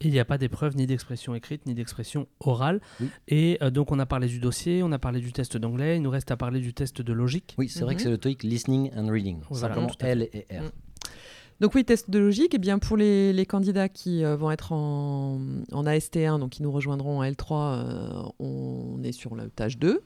il 0.00 0.10
n'y 0.10 0.18
a 0.18 0.24
pas 0.24 0.38
d'épreuve 0.38 0.76
ni 0.76 0.86
d'expression 0.86 1.34
écrite 1.34 1.66
ni 1.66 1.74
d'expression 1.74 2.26
orale. 2.40 2.80
Et 3.28 3.58
euh, 3.62 3.70
donc 3.70 3.92
on 3.92 3.98
a 3.98 4.06
parlé 4.06 4.26
du 4.26 4.38
dossier, 4.38 4.82
on 4.82 4.92
a 4.92 4.98
parlé 4.98 5.20
du 5.20 5.32
test 5.32 5.56
d'anglais, 5.56 5.96
il 5.96 6.02
nous 6.02 6.10
reste 6.10 6.30
à 6.30 6.36
parler 6.36 6.60
du 6.60 6.74
test 6.74 7.02
de 7.02 7.12
logique. 7.12 7.54
Oui, 7.58 7.68
c'est 7.68 7.82
vrai 7.82 7.94
que 7.94 8.00
mhm. 8.00 8.04
c'est 8.04 8.10
le 8.10 8.18
TOEIC 8.18 8.42
Listening 8.42 8.90
and 8.96 9.08
Reading, 9.08 9.40
simplement 9.52 9.88
L 10.00 10.28
et 10.32 10.46
R. 10.50 10.62
Mm. 10.62 10.70
Donc 11.62 11.76
oui, 11.76 11.84
test 11.84 12.10
de 12.10 12.18
logique, 12.18 12.54
et 12.54 12.56
eh 12.56 12.58
bien 12.58 12.80
pour 12.80 12.96
les, 12.96 13.46
candidats 13.48 13.88
qui 13.88 14.24
euh, 14.24 14.34
vont 14.34 14.50
être 14.50 14.72
en, 14.72 15.38
AST1, 15.72 16.40
donc 16.40 16.50
qui 16.50 16.62
nous 16.64 16.72
rejoindront 16.72 17.20
en 17.20 17.22
L3, 17.22 17.52
euh, 17.52 18.22
on 18.40 19.00
est 19.04 19.12
sur 19.12 19.36
la 19.36 19.44
tâche 19.46 19.78
2. 19.78 20.02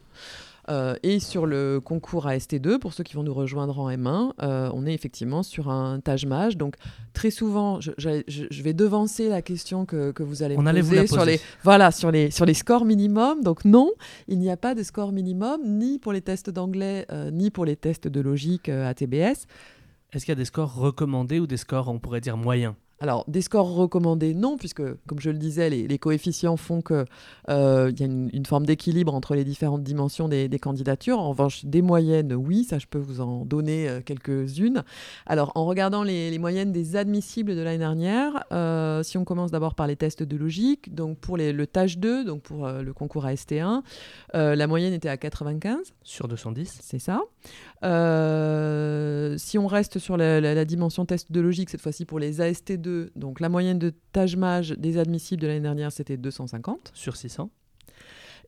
Euh, 0.69 0.97
et 1.05 1.21
sur 1.21 1.47
le 1.47 1.81
concours 1.83 2.27
AST2, 2.27 2.79
pour 2.79 2.93
ceux 2.93 3.05
qui 3.05 3.15
vont 3.15 3.23
nous 3.23 3.33
rejoindre 3.33 3.79
en 3.79 3.89
M1, 3.89 4.33
on 4.75 4.85
est 4.85 4.93
effectivement 4.93 5.43
sur 5.43 5.71
un 5.71 6.01
tâche 6.01 6.27
mage. 6.27 6.59
Donc 6.59 6.75
très 7.15 7.31
souvent, 7.31 7.81
je, 7.81 8.63
vais 8.63 8.75
devancer 8.75 9.31
la 9.31 9.41
question 9.41 9.87
que, 9.87 10.13
vous 10.19 10.43
allez 10.43 10.59
me 10.59 10.81
poser, 10.83 11.07
sur 11.07 11.25
les 11.25 11.41
voilà 11.63 11.91
sur 11.91 12.11
les 12.11 12.33
sur 12.33 12.45
les 12.45 12.53
scores 12.53 12.85
minimum. 12.85 13.43
Donc 13.43 13.65
non, 13.65 13.93
il 14.29 14.41
n'y 14.41 14.51
a 14.51 14.57
pas 14.59 14.75
de 14.75 14.83
score 14.83 15.13
minimum 15.13 15.61
ni 15.65 16.01
pour 16.01 16.13
les 16.13 16.21
tests 16.21 16.51
d'anglais 16.51 17.07
ni 17.33 17.51
pour 17.51 17.65
les 17.65 17.77
tests 17.77 18.09
de 18.09 18.21
logique 18.21 18.69
ATBS. 18.69 19.47
Est-ce 20.17 20.25
qu'il 20.25 20.33
y 20.33 20.33
a 20.33 20.37
des 20.37 20.47
scores 20.47 20.75
recommandés 20.75 21.41
ou 21.41 21.47
des 21.47 21.59
scores, 21.59 21.89
on 21.89 21.99
pourrait 21.99 22.23
dire, 22.23 22.39
moyens? 22.39 22.75
Alors, 22.99 23.25
des 23.29 23.43
scores 23.43 23.75
recommandés, 23.75 24.33
non, 24.33 24.57
puisque, 24.57 24.83
comme 25.07 25.21
je 25.21 25.29
le 25.29 25.37
disais, 25.37 25.69
les, 25.69 25.99
coefficients 25.99 26.57
font 26.57 26.81
qu'il 26.81 27.05
euh, 27.51 27.93
y 27.99 28.03
a 28.03 28.07
une, 28.07 28.47
forme 28.47 28.65
d'équilibre 28.65 29.15
entre 29.15 29.35
les 29.35 29.45
différentes 29.45 29.83
dimensions 29.83 30.29
des, 30.29 30.49
candidatures. 30.59 31.19
En 31.19 31.31
revanche, 31.31 31.67
des 31.67 31.83
moyennes, 31.83 32.33
oui, 32.33 32.65
ça, 32.65 32.79
je 32.79 32.87
peux 32.87 32.99
vous 32.99 33.21
en 33.21 33.45
donner 33.45 33.87
euh, 33.89 34.01
quelques-unes. 34.01 34.83
Alors, 35.27 35.53
en 35.57 35.67
regardant 35.67 36.03
les, 36.03 36.39
moyennes 36.39 36.73
des 36.73 36.97
admissibles 36.97 37.55
de 37.55 37.61
l'année 37.61 37.79
dernière, 37.79 38.45
euh, 38.53 39.03
si 39.03 39.19
on 39.19 39.25
commence 39.25 39.51
d'abord 39.51 39.75
par 39.75 39.87
les 39.87 39.97
tests 39.97 40.23
de 40.23 40.37
logique, 40.37 40.95
donc 40.95 41.19
pour 41.19 41.37
le 41.37 41.67
tâche 41.67 41.99
2, 41.99 42.25
donc 42.25 42.43
pour 42.43 42.67
le 42.67 42.93
concours 42.95 43.27
AST1, 43.27 43.83
la 44.33 44.67
moyenne 44.67 44.95
était 44.95 45.09
à 45.11 45.19
95. 45.19 45.93
Sur 46.03 46.29
210 46.29 46.79
C'est 46.81 46.99
ça. 46.99 47.21
si 49.39 49.59
on 49.59 49.67
reste 49.67 49.99
sur 49.99 50.17
la, 50.17 50.41
la 50.41 50.65
dimension 50.65 51.05
test 51.05 51.31
de 51.31 51.41
logique, 51.41 51.69
cette 51.69 51.83
fois-ci 51.83 52.07
pour 52.07 52.19
les 52.19 52.41
AST2, 52.41 52.86
donc 53.15 53.41
la 53.41 53.49
moyenne 53.49 53.79
de 53.79 53.95
Tajmaj 54.13 54.73
des 54.73 54.99
admissibles 54.99 55.43
de 55.43 55.47
l'année 55.47 55.61
dernière, 55.61 55.93
c'était 55.93 56.17
250. 56.17 56.93
Sur 56.95 57.17
600. 57.17 57.51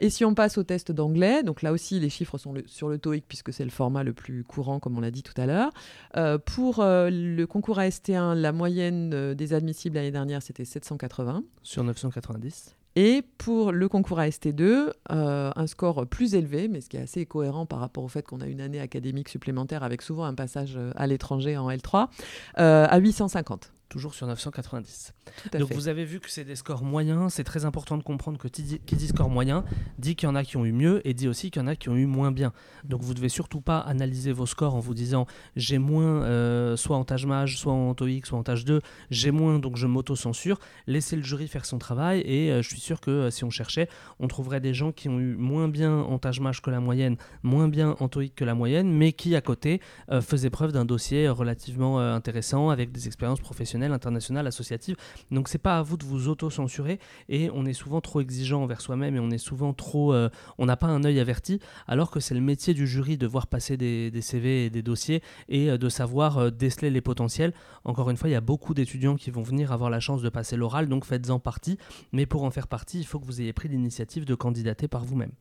Et 0.00 0.10
si 0.10 0.24
on 0.24 0.34
passe 0.34 0.58
au 0.58 0.62
test 0.62 0.92
d'anglais, 0.92 1.42
donc 1.42 1.62
là 1.62 1.72
aussi 1.72 1.98
les 1.98 2.10
chiffres 2.10 2.38
sont 2.38 2.54
sur 2.66 2.88
le 2.88 2.98
TOEIC 2.98 3.24
puisque 3.26 3.52
c'est 3.52 3.64
le 3.64 3.70
format 3.70 4.04
le 4.04 4.12
plus 4.12 4.44
courant 4.44 4.78
comme 4.78 4.96
on 4.96 5.00
l'a 5.00 5.10
dit 5.10 5.22
tout 5.22 5.38
à 5.40 5.46
l'heure. 5.46 5.70
Euh, 6.16 6.38
pour 6.38 6.80
euh, 6.80 7.10
le 7.10 7.46
concours 7.46 7.78
AST1, 7.78 8.34
la 8.34 8.52
moyenne 8.52 9.12
euh, 9.12 9.34
des 9.34 9.54
admissibles 9.54 9.96
l'année 9.96 10.12
dernière 10.12 10.42
c'était 10.42 10.64
780. 10.64 11.42
Sur 11.62 11.84
990. 11.84 12.76
Et 12.96 13.22
pour 13.38 13.70
le 13.70 13.88
concours 13.88 14.18
AST2, 14.18 14.90
un 15.08 15.66
score 15.68 16.04
plus 16.08 16.34
élevé, 16.34 16.66
mais 16.66 16.80
ce 16.80 16.88
qui 16.88 16.96
est 16.96 17.02
assez 17.02 17.26
cohérent 17.26 17.64
par 17.64 17.78
rapport 17.78 18.02
au 18.02 18.08
fait 18.08 18.26
qu'on 18.26 18.40
a 18.40 18.46
une 18.46 18.60
année 18.60 18.80
académique 18.80 19.28
supplémentaire 19.28 19.84
avec 19.84 20.02
souvent 20.02 20.24
un 20.24 20.34
passage 20.34 20.76
à 20.96 21.06
l'étranger 21.06 21.56
en 21.56 21.70
L3, 21.70 22.08
à 22.56 22.98
850 22.98 23.72
toujours 23.88 24.14
sur 24.14 24.26
990. 24.26 25.14
Donc 25.52 25.72
vous 25.72 25.88
avez 25.88 26.04
vu 26.04 26.20
que 26.20 26.30
c'est 26.30 26.44
des 26.44 26.56
scores 26.56 26.84
moyens. 26.84 27.32
C'est 27.32 27.44
très 27.44 27.64
important 27.64 27.96
de 27.96 28.02
comprendre 28.02 28.38
que 28.38 28.48
qui 28.48 28.62
dit, 28.62 29.08
score 29.08 29.30
moyen 29.30 29.64
dit 29.98 30.14
qu'il 30.16 30.28
y 30.28 30.30
en 30.30 30.34
a 30.34 30.44
qui 30.44 30.56
ont 30.56 30.64
eu 30.64 30.72
mieux 30.72 31.06
et 31.06 31.14
dit 31.14 31.28
aussi 31.28 31.50
qu'il 31.50 31.62
y 31.62 31.64
en 31.64 31.68
a 31.68 31.76
qui 31.76 31.88
ont 31.88 31.96
eu 31.96 32.06
moins 32.06 32.30
bien. 32.30 32.52
Donc 32.84 33.02
vous 33.02 33.14
devez 33.14 33.28
surtout 33.28 33.60
pas 33.60 33.78
analyser 33.78 34.32
vos 34.32 34.46
scores 34.46 34.74
en 34.74 34.80
vous 34.80 34.94
disant 34.94 35.26
j'ai 35.56 35.78
moins 35.78 36.22
euh, 36.22 36.76
soit 36.76 36.96
en 36.96 37.04
tâche 37.04 37.26
mage, 37.26 37.58
soit 37.58 37.72
en 37.72 37.94
TOEIC, 37.94 38.26
soit 38.26 38.38
en 38.38 38.42
tâche 38.42 38.64
2, 38.64 38.80
j'ai 39.10 39.30
moins 39.30 39.58
donc 39.58 39.76
je 39.76 39.86
m'auto-censure. 39.86 40.58
Laissez 40.86 41.16
le 41.16 41.22
jury 41.22 41.48
faire 41.48 41.64
son 41.64 41.78
travail 41.78 42.20
et 42.20 42.50
euh, 42.50 42.62
je 42.62 42.68
suis 42.68 42.80
sûr 42.80 43.00
que 43.00 43.10
euh, 43.10 43.30
si 43.30 43.44
on 43.44 43.50
cherchait, 43.50 43.88
on 44.20 44.28
trouverait 44.28 44.60
des 44.60 44.74
gens 44.74 44.92
qui 44.92 45.08
ont 45.08 45.18
eu 45.18 45.34
moins 45.34 45.68
bien 45.68 45.98
en 45.98 46.18
tâche 46.18 46.40
mage 46.40 46.60
que 46.60 46.70
la 46.70 46.80
moyenne, 46.80 47.16
moins 47.42 47.68
bien 47.68 47.96
en 48.00 48.08
TOEIC 48.08 48.34
que 48.34 48.44
la 48.44 48.54
moyenne, 48.54 48.92
mais 48.92 49.12
qui 49.12 49.34
à 49.34 49.40
côté 49.40 49.80
faisaient 50.20 50.50
preuve 50.50 50.72
d'un 50.72 50.84
dossier 50.84 51.28
relativement 51.28 51.98
intéressant 51.98 52.70
avec 52.70 52.92
des 52.92 53.06
expériences 53.06 53.40
professionnelles 53.40 53.77
internationale, 53.82 54.46
associative. 54.46 54.96
Donc 55.30 55.48
c'est 55.48 55.58
pas 55.58 55.78
à 55.78 55.82
vous 55.82 55.96
de 55.96 56.04
vous 56.04 56.28
auto-censurer 56.28 56.98
et 57.28 57.50
on 57.54 57.64
est 57.66 57.72
souvent 57.72 58.00
trop 58.00 58.20
exigeant 58.20 58.62
envers 58.62 58.80
soi-même 58.80 59.16
et 59.16 59.20
on 59.20 59.30
est 59.30 59.38
souvent 59.38 59.72
trop... 59.72 60.12
Euh, 60.12 60.28
on 60.58 60.66
n'a 60.66 60.76
pas 60.76 60.86
un 60.86 61.04
œil 61.04 61.20
averti 61.20 61.60
alors 61.86 62.10
que 62.10 62.20
c'est 62.20 62.34
le 62.34 62.40
métier 62.40 62.74
du 62.74 62.86
jury 62.86 63.16
de 63.16 63.26
voir 63.26 63.46
passer 63.46 63.76
des, 63.76 64.12
CV 64.20 64.66
et 64.66 64.70
des 64.70 64.82
dossiers 64.82 65.22
et 65.48 65.70
euh, 65.70 65.78
de 65.78 65.88
savoir 65.88 66.38
euh, 66.38 66.50
déceler 66.50 66.90
les 66.90 67.00
potentiels. 67.00 67.52
Encore 67.84 68.10
une 68.10 68.16
fois, 68.16 68.28
il 68.28 68.32
y 68.32 68.36
a 68.36 68.40
beaucoup 68.40 68.74
d'étudiants 68.74 69.16
qui 69.16 69.30
vont 69.30 69.42
venir 69.42 69.72
avoir 69.72 69.90
la 69.90 70.00
chance 70.00 70.22
de 70.22 70.28
passer 70.28 70.56
l'oral, 70.56 70.88
donc 70.88 71.04
faites-en 71.04 71.38
partie. 71.38 71.78
Mais 72.12 72.26
pour 72.26 72.44
en 72.44 72.50
faire 72.50 72.66
partie, 72.66 72.98
il 72.98 73.04
faut 73.04 73.18
que 73.18 73.26
vous 73.26 73.40
ayez 73.40 73.52
pris 73.52 73.68
l'initiative 73.68 74.24
de 74.24 74.34
candidater 74.34 74.88
par 74.88 75.04
vous-même. 75.04 75.32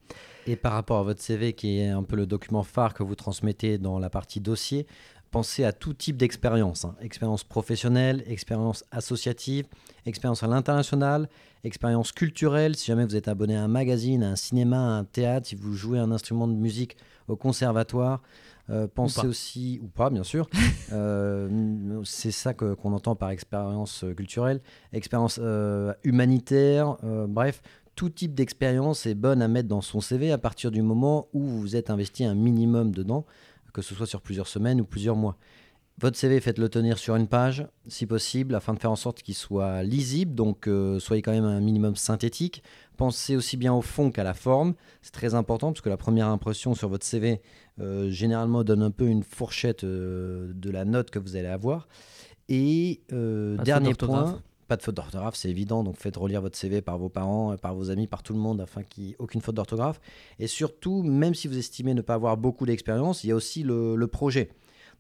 Et 0.45 0.55
par 0.55 0.73
rapport 0.73 0.99
à 0.99 1.03
votre 1.03 1.21
CV, 1.21 1.53
qui 1.53 1.79
est 1.79 1.89
un 1.89 2.03
peu 2.03 2.15
le 2.15 2.25
document 2.25 2.63
phare 2.63 2.93
que 2.93 3.03
vous 3.03 3.15
transmettez 3.15 3.77
dans 3.77 3.99
la 3.99 4.09
partie 4.09 4.39
dossier, 4.39 4.87
pensez 5.31 5.63
à 5.63 5.71
tout 5.71 5.93
type 5.93 6.17
d'expérience. 6.17 6.85
Hein. 6.85 6.95
Expérience 7.01 7.43
professionnelle, 7.43 8.23
expérience 8.27 8.83
associative, 8.91 9.65
expérience 10.05 10.43
à 10.43 10.47
l'international, 10.47 11.29
expérience 11.63 12.11
culturelle, 12.11 12.75
si 12.75 12.87
jamais 12.87 13.05
vous 13.05 13.15
êtes 13.15 13.27
abonné 13.27 13.55
à 13.55 13.63
un 13.63 13.67
magazine, 13.67 14.23
à 14.23 14.29
un 14.31 14.35
cinéma, 14.35 14.77
à 14.77 14.99
un 14.99 15.03
théâtre, 15.03 15.47
si 15.47 15.55
vous 15.55 15.73
jouez 15.73 15.99
un 15.99 16.11
instrument 16.11 16.47
de 16.47 16.53
musique 16.53 16.97
au 17.27 17.35
conservatoire. 17.35 18.21
Euh, 18.69 18.85
pensez 18.93 19.25
aussi, 19.25 19.79
ou 19.81 19.87
pas 19.87 20.09
bien 20.09 20.23
sûr, 20.23 20.49
euh, 20.91 22.01
c'est 22.03 22.31
ça 22.31 22.53
qu'on 22.53 22.91
entend 22.91 23.15
par 23.15 23.29
expérience 23.29 24.03
culturelle, 24.17 24.59
expérience 24.91 25.39
euh, 25.41 25.93
humanitaire, 26.03 26.97
bref, 27.29 27.61
tout 27.95 28.09
type 28.09 28.35
d'expérience 28.35 29.05
est 29.05 29.15
bonne 29.15 29.41
à 29.41 29.47
mettre 29.47 29.69
dans 29.69 29.81
son 29.81 30.01
CV 30.01 30.31
à 30.31 30.37
partir 30.37 30.69
du 30.69 30.81
moment 30.81 31.29
où 31.33 31.41
vous 31.41 31.75
êtes 31.75 31.89
investi 31.89 32.25
un 32.25 32.35
minimum 32.35 32.91
dedans 32.91 33.25
que 33.73 33.81
ce 33.81 33.95
soit 33.95 34.07
sur 34.07 34.21
plusieurs 34.21 34.47
semaines 34.47 34.81
ou 34.81 34.85
plusieurs 34.85 35.15
mois. 35.15 35.37
Votre 35.99 36.15
CV, 36.15 36.39
faites-le 36.39 36.69
tenir 36.69 36.99
sur 36.99 37.15
une 37.15 37.27
page, 37.27 37.67
si 37.87 38.05
possible, 38.05 38.53
afin 38.53 38.75
de 38.75 38.79
faire 38.79 38.91
en 38.91 38.95
sorte 38.95 39.23
qu'il 39.23 39.33
soit 39.33 39.81
lisible, 39.81 40.35
donc 40.35 40.67
euh, 40.67 40.99
soyez 40.99 41.23
quand 41.23 41.31
même 41.31 41.43
un 41.43 41.59
minimum 41.59 41.95
synthétique. 41.95 42.61
Pensez 42.97 43.35
aussi 43.35 43.57
bien 43.57 43.73
au 43.73 43.81
fond 43.81 44.11
qu'à 44.11 44.23
la 44.23 44.35
forme, 44.35 44.75
c'est 45.01 45.11
très 45.11 45.33
important, 45.33 45.71
parce 45.71 45.81
que 45.81 45.89
la 45.89 45.97
première 45.97 46.27
impression 46.27 46.75
sur 46.75 46.87
votre 46.87 47.03
CV, 47.03 47.41
euh, 47.79 48.11
généralement, 48.11 48.63
donne 48.63 48.83
un 48.83 48.91
peu 48.91 49.07
une 49.07 49.23
fourchette 49.23 49.83
euh, 49.83 50.51
de 50.53 50.69
la 50.69 50.85
note 50.85 51.09
que 51.09 51.17
vous 51.17 51.35
allez 51.35 51.47
avoir. 51.47 51.87
Et 52.47 53.01
dernier 53.09 53.95
point, 53.95 54.39
pas 54.67 54.77
de 54.77 54.83
faute 54.83 54.95
d'orthographe, 54.95 55.35
c'est 55.35 55.49
évident, 55.49 55.83
donc 55.83 55.97
faites 55.97 56.17
relire 56.17 56.41
votre 56.41 56.57
CV 56.57 56.81
par 56.81 56.97
vos 56.97 57.09
parents, 57.09 57.55
par 57.57 57.73
vos 57.73 57.89
amis, 57.89 58.07
par 58.07 58.23
tout 58.23 58.33
le 58.33 58.39
monde, 58.39 58.61
afin 58.61 58.83
qu'il 58.83 59.05
n'y 59.05 59.11
ait 59.11 59.15
aucune 59.19 59.41
faute 59.41 59.55
d'orthographe. 59.55 60.01
Et 60.39 60.47
surtout, 60.47 61.03
même 61.03 61.33
si 61.33 61.47
vous 61.47 61.57
estimez 61.57 61.93
ne 61.93 62.01
pas 62.01 62.15
avoir 62.15 62.37
beaucoup 62.37 62.65
d'expérience, 62.65 63.23
il 63.23 63.27
y 63.27 63.31
a 63.31 63.35
aussi 63.35 63.63
le, 63.63 64.07
projet. 64.07 64.49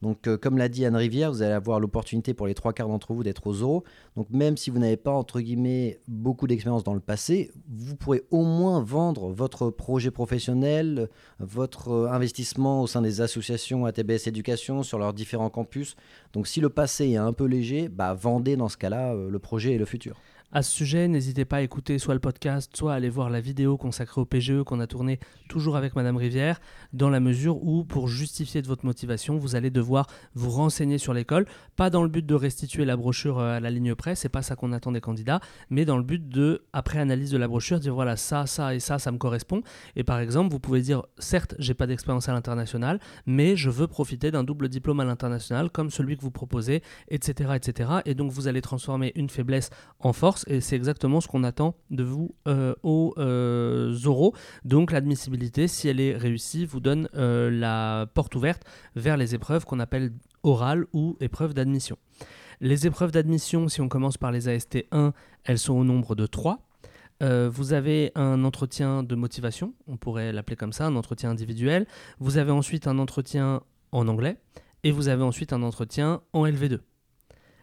Donc, 0.01 0.27
euh, 0.27 0.37
comme 0.37 0.57
l'a 0.57 0.69
dit 0.69 0.85
Anne 0.85 0.95
Rivière, 0.95 1.31
vous 1.31 1.41
allez 1.41 1.53
avoir 1.53 1.79
l'opportunité 1.79 2.33
pour 2.33 2.47
les 2.47 2.53
trois 2.53 2.73
quarts 2.73 2.87
d'entre 2.87 3.13
vous 3.13 3.23
d'être 3.23 3.47
aux 3.47 3.53
euros. 3.53 3.83
Donc, 4.15 4.29
même 4.29 4.55
si 4.55 4.69
vous 4.69 4.79
n'avez 4.79 4.97
pas, 4.97 5.11
entre 5.11 5.41
guillemets, 5.41 5.99
beaucoup 6.07 6.45
d'expérience 6.45 6.83
dans 6.83 6.93
le 6.93 6.99
passé, 6.99 7.51
vous 7.67 7.95
pourrez 7.95 8.23
au 8.29 8.43
moins 8.43 8.81
vendre 8.81 9.29
votre 9.29 9.69
projet 9.69 10.11
professionnel, 10.11 11.09
votre 11.39 11.89
euh, 11.89 12.11
investissement 12.11 12.83
au 12.83 12.87
sein 12.87 13.01
des 13.01 13.21
associations 13.21 13.85
ATBS 13.85 14.27
Éducation 14.27 14.83
sur 14.83 14.99
leurs 14.99 15.13
différents 15.13 15.49
campus. 15.49 15.95
Donc, 16.33 16.47
si 16.47 16.61
le 16.61 16.69
passé 16.69 17.09
est 17.09 17.17
un 17.17 17.33
peu 17.33 17.45
léger, 17.45 17.89
bah, 17.89 18.13
vendez 18.13 18.55
dans 18.55 18.69
ce 18.69 18.77
cas-là 18.77 19.13
euh, 19.13 19.29
le 19.29 19.39
projet 19.39 19.73
et 19.73 19.77
le 19.77 19.85
futur. 19.85 20.17
À 20.53 20.63
ce 20.63 20.71
sujet, 20.71 21.09
n'hésitez 21.09 21.43
pas 21.43 21.57
à 21.57 21.61
écouter 21.61 21.99
soit 21.99 22.13
le 22.13 22.21
podcast, 22.21 22.71
soit 22.73 22.93
à 22.93 22.95
aller 22.95 23.09
voir 23.09 23.29
la 23.29 23.41
vidéo 23.41 23.75
consacrée 23.75 24.21
au 24.21 24.25
PGE 24.25 24.63
qu'on 24.63 24.79
a 24.79 24.87
tournée 24.87 25.19
toujours 25.49 25.75
avec 25.75 25.93
Madame 25.93 26.15
Rivière, 26.15 26.61
dans 26.93 27.09
la 27.09 27.19
mesure 27.19 27.61
où, 27.65 27.83
pour 27.83 28.07
justifier 28.07 28.61
de 28.61 28.67
votre 28.67 28.85
motivation, 28.85 29.37
vous 29.37 29.57
allez 29.57 29.71
devoir 29.71 30.07
vous 30.35 30.49
renseigner 30.49 30.99
sur 30.99 31.13
l'école, 31.13 31.47
pas 31.75 31.89
dans 31.89 32.01
le 32.01 32.07
but 32.07 32.25
de 32.25 32.33
restituer 32.33 32.85
la 32.85 32.95
brochure 32.95 33.39
euh, 33.39 33.57
à 33.57 33.59
la 33.59 33.69
ligne 33.69 33.93
près, 33.93 34.15
c'est 34.15 34.29
pas 34.29 34.41
ça 34.41 34.55
qu'on 34.55 34.71
attend 34.71 34.93
des 34.93 35.01
candidats, 35.01 35.41
mais 35.69 35.83
dans 35.83 35.97
le 35.97 36.03
but 36.03 36.29
de, 36.29 36.63
après 36.71 36.99
analyse 36.99 37.29
de 37.29 37.37
la 37.37 37.49
brochure, 37.49 37.81
dire 37.81 37.93
voilà, 37.93 38.15
ça, 38.15 38.45
ça 38.45 38.73
et 38.73 38.79
ça, 38.79 38.99
ça 38.99 39.11
me 39.11 39.17
correspond. 39.17 39.63
Et 39.97 40.05
par 40.05 40.19
exemple, 40.19 40.49
vous 40.49 40.61
pouvez 40.61 40.79
dire, 40.79 41.03
certes, 41.17 41.55
j'ai 41.59 41.73
pas 41.73 41.87
d'expérience 41.87 42.29
à 42.29 42.33
l'international, 42.33 43.01
mais 43.25 43.57
je 43.57 43.69
veux 43.69 43.87
profiter 43.87 44.31
d'un 44.31 44.45
double 44.45 44.69
diplôme 44.69 45.01
à 45.01 45.05
l'international, 45.05 45.69
comme 45.71 45.89
celui 45.89 46.15
que 46.15 46.21
vous 46.21 46.31
proposez, 46.31 46.83
etc., 47.09 47.51
etc. 47.55 47.89
Et 48.05 48.15
donc, 48.15 48.31
vous 48.31 48.47
allez 48.47 48.61
transformer 48.61 49.11
une 49.15 49.29
faiblesse 49.29 49.71
en 49.99 50.13
force 50.13 50.36
et 50.47 50.61
c'est 50.61 50.75
exactement 50.75 51.21
ce 51.21 51.27
qu'on 51.27 51.43
attend 51.43 51.75
de 51.89 52.03
vous 52.03 52.35
euh, 52.47 52.75
aux 52.83 53.13
euh, 53.17 53.95
oraux. 54.05 54.33
Donc 54.65 54.91
l'admissibilité, 54.91 55.67
si 55.67 55.87
elle 55.87 55.99
est 55.99 56.15
réussie, 56.15 56.65
vous 56.65 56.79
donne 56.79 57.09
euh, 57.15 57.49
la 57.49 58.07
porte 58.13 58.35
ouverte 58.35 58.63
vers 58.95 59.17
les 59.17 59.35
épreuves 59.35 59.65
qu'on 59.65 59.79
appelle 59.79 60.11
orales 60.43 60.85
ou 60.93 61.17
épreuves 61.19 61.53
d'admission. 61.53 61.97
Les 62.61 62.87
épreuves 62.87 63.11
d'admission, 63.11 63.67
si 63.67 63.81
on 63.81 63.89
commence 63.89 64.17
par 64.17 64.31
les 64.31 64.49
AST 64.49 64.85
1, 64.91 65.13
elles 65.43 65.59
sont 65.59 65.73
au 65.73 65.83
nombre 65.83 66.15
de 66.15 66.25
3. 66.25 66.59
vous 67.21 67.73
avez 67.73 68.11
un 68.15 68.43
entretien 68.43 69.03
de 69.03 69.15
motivation, 69.15 69.73
on 69.87 69.97
pourrait 69.97 70.31
l'appeler 70.31 70.55
comme 70.55 70.73
ça, 70.73 70.85
un 70.87 70.95
entretien 70.95 71.29
individuel. 71.29 71.85
Vous 72.19 72.37
avez 72.37 72.51
ensuite 72.51 72.87
un 72.87 72.97
entretien 72.97 73.61
en 73.91 74.07
anglais 74.07 74.37
et 74.83 74.91
vous 74.91 75.07
avez 75.07 75.23
ensuite 75.23 75.53
un 75.53 75.61
entretien 75.61 76.21
en 76.33 76.45
LV2. 76.45 76.79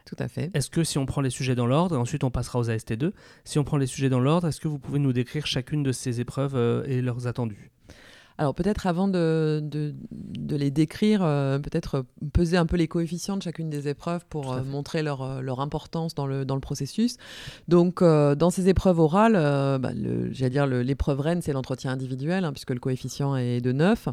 Tout 0.05 0.17
à 0.19 0.29
fait. 0.29 0.51
Est-ce 0.55 0.71
que 0.71 0.85
si 0.85 0.99
on 0.99 1.07
prend 1.07 1.23
les 1.23 1.31
sujets 1.31 1.55
dans 1.55 1.67
l'ordre, 1.67 1.97
ensuite 1.99 2.25
on 2.25 2.31
passera 2.31 2.59
aux 2.59 2.69
AST2, 2.69 3.13
si 3.45 3.59
on 3.59 3.65
prend 3.65 3.79
les 3.79 3.87
sujets 3.87 4.11
dans 4.11 4.21
l'ordre, 4.21 4.49
est-ce 4.49 4.61
que 4.61 4.69
vous 4.69 4.79
pouvez 4.79 4.99
nous 4.99 5.15
décrire 5.15 5.47
chacune 5.47 5.83
de 5.83 5.93
ces 5.93 6.21
épreuves 6.21 6.57
euh, 6.57 6.85
et 6.87 7.01
leurs 7.01 7.27
attendus? 7.27 7.71
Alors 8.37 8.55
peut-être 8.55 8.87
avant 8.87 9.07
de, 9.07 9.61
de, 9.63 10.57
les 10.57 10.71
décrire, 10.71 11.23
euh, 11.23 11.59
peut-être 11.59 12.05
peser 12.33 12.57
un 12.57 12.67
peu 12.67 12.77
les 12.77 12.89
coefficients 12.89 13.37
de 13.37 13.43
chacune 13.43 13.71
des 13.71 13.89
épreuves 13.89 14.25
pour 14.29 14.53
euh, 14.53 14.63
montrer 14.65 15.03
leur, 15.03 15.23
euh, 15.23 15.41
leur, 15.41 15.61
importance 15.61 16.15
dans 16.15 16.27
le, 16.27 16.45
dans 16.45 16.55
le 16.57 16.61
processus. 16.61 17.17
Donc 17.69 18.03
dans 18.03 18.51
ces 18.51 18.69
épreuves 18.69 18.99
orales, 18.99 19.35
bah, 19.81 19.91
j'allais 20.31 20.51
dire 20.51 20.67
l'épreuve 20.67 21.21
reine, 21.21 21.43
c'est 21.43 21.53
l'entretien 21.53 21.93
individuel, 21.93 22.45
hein, 22.45 22.53
puisque 22.53 22.71
le 22.71 22.81
coefficient 22.81 23.37
est 23.37 23.61
de 23.61 23.73
9. 23.73 24.09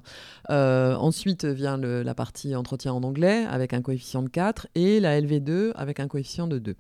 ensuite 0.50 1.46
vient 1.46 1.78
la 1.78 2.14
partie 2.14 2.56
entretien 2.56 2.94
en 2.94 3.04
anglais 3.04 3.46
avec 3.50 3.74
un 3.74 3.82
coefficient 3.82 4.22
de 4.22 4.30
4 4.30 4.68
et 4.76 5.00
la 5.00 5.20
LV2 5.20 5.72
avec 5.76 6.00
un 6.00 6.08
coefficient 6.08 6.48
de 6.48 6.60
2. 6.60 6.76